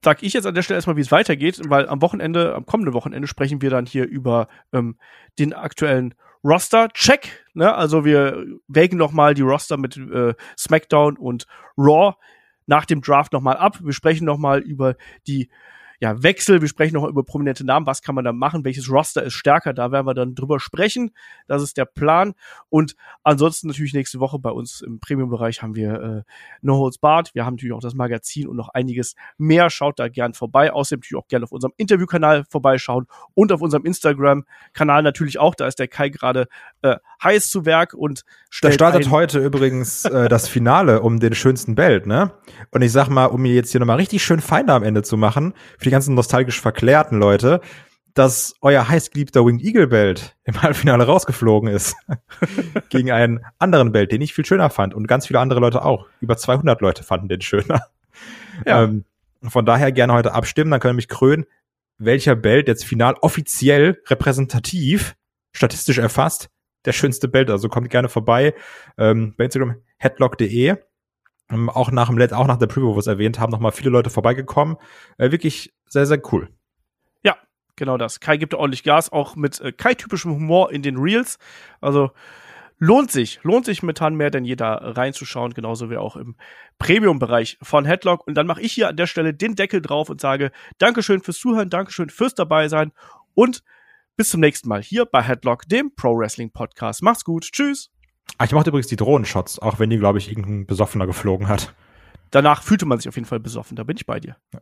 [0.04, 2.94] sag ich jetzt an der Stelle erstmal, wie es weitergeht, weil am Wochenende, am kommenden
[2.94, 4.96] Wochenende sprechen wir dann hier über ähm,
[5.38, 7.46] den aktuellen Roster-Check.
[7.54, 7.72] Ne?
[7.72, 11.46] Also wir wägen noch mal die Roster mit äh, SmackDown und
[11.78, 12.14] Raw
[12.66, 13.78] nach dem Draft noch mal ab.
[13.80, 14.96] Wir sprechen noch mal über
[15.26, 15.50] die
[16.02, 16.60] ja, Wechsel.
[16.60, 17.86] Wir sprechen noch über prominente Namen.
[17.86, 18.64] Was kann man da machen?
[18.64, 19.72] Welches Roster ist stärker?
[19.72, 21.12] Da werden wir dann drüber sprechen.
[21.46, 22.34] Das ist der Plan.
[22.70, 26.22] Und ansonsten natürlich nächste Woche bei uns im Premium-Bereich haben wir äh,
[26.60, 27.32] No Holds Barred.
[27.36, 29.70] Wir haben natürlich auch das Magazin und noch einiges mehr.
[29.70, 30.72] Schaut da gern vorbei.
[30.72, 35.54] Außerdem natürlich auch gerne auf unserem Interviewkanal vorbeischauen und auf unserem Instagram-Kanal natürlich auch.
[35.54, 36.48] Da ist der Kai gerade
[36.82, 38.24] äh, heiß zu Werk und
[38.60, 42.32] da startet heute übrigens äh, das Finale um den schönsten Belt, ne?
[42.70, 45.16] Und ich sag mal, um mir jetzt hier nochmal richtig schön Feinde am Ende zu
[45.16, 47.60] machen, für die ganzen nostalgisch verklärten Leute,
[48.14, 51.96] dass euer heißgeliebter Winged Eagle Belt im Halbfinale rausgeflogen ist.
[52.88, 54.94] Gegen einen anderen Belt, den ich viel schöner fand.
[54.94, 56.06] Und ganz viele andere Leute auch.
[56.20, 57.86] Über 200 Leute fanden den schöner.
[58.66, 58.84] Ja.
[58.84, 59.06] Ähm,
[59.42, 61.46] von daher gerne heute abstimmen, dann können wir mich krönen,
[61.96, 65.16] welcher Belt jetzt final offiziell repräsentativ
[65.52, 66.50] statistisch erfasst
[66.84, 67.50] der schönste Belt.
[67.50, 68.54] Also kommt gerne vorbei
[68.98, 70.76] ähm, bei Instagram headlock.de.
[71.52, 73.72] Ähm, auch nach dem Let auch nach der Preview, wo wir es erwähnt haben, nochmal
[73.72, 74.76] viele Leute vorbeigekommen.
[75.18, 76.48] Äh, wirklich sehr, sehr cool.
[77.22, 77.36] Ja,
[77.76, 78.20] genau das.
[78.20, 81.38] Kai gibt ordentlich Gas, auch mit äh, Kai-typischem Humor in den Reels.
[81.80, 82.10] Also
[82.78, 86.36] lohnt sich, lohnt sich momentan mehr denn jeder reinzuschauen, genauso wie auch im
[86.78, 88.26] Premium-Bereich von Headlock.
[88.26, 91.38] Und dann mache ich hier an der Stelle den Deckel drauf und sage Dankeschön fürs
[91.38, 92.92] Zuhören, Dankeschön fürs dabei sein
[93.34, 93.62] und
[94.16, 97.02] bis zum nächsten Mal hier bei Headlock, dem Pro Wrestling Podcast.
[97.02, 97.44] Macht's gut.
[97.52, 97.90] Tschüss.
[98.38, 101.74] Ah, ich mochte übrigens die Drohnenshots, auch wenn die, glaube ich, irgendein Besoffener geflogen hat.
[102.30, 103.76] Danach fühlte man sich auf jeden Fall besoffen.
[103.76, 104.36] Da bin ich bei dir.
[104.52, 104.60] Ja.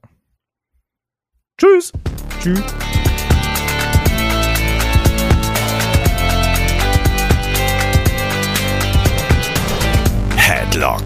[1.56, 1.92] Tschüss.
[2.40, 2.62] Tschüss.
[10.36, 11.04] Headlock,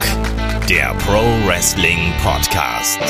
[0.69, 3.01] der Pro Wrestling Podcast.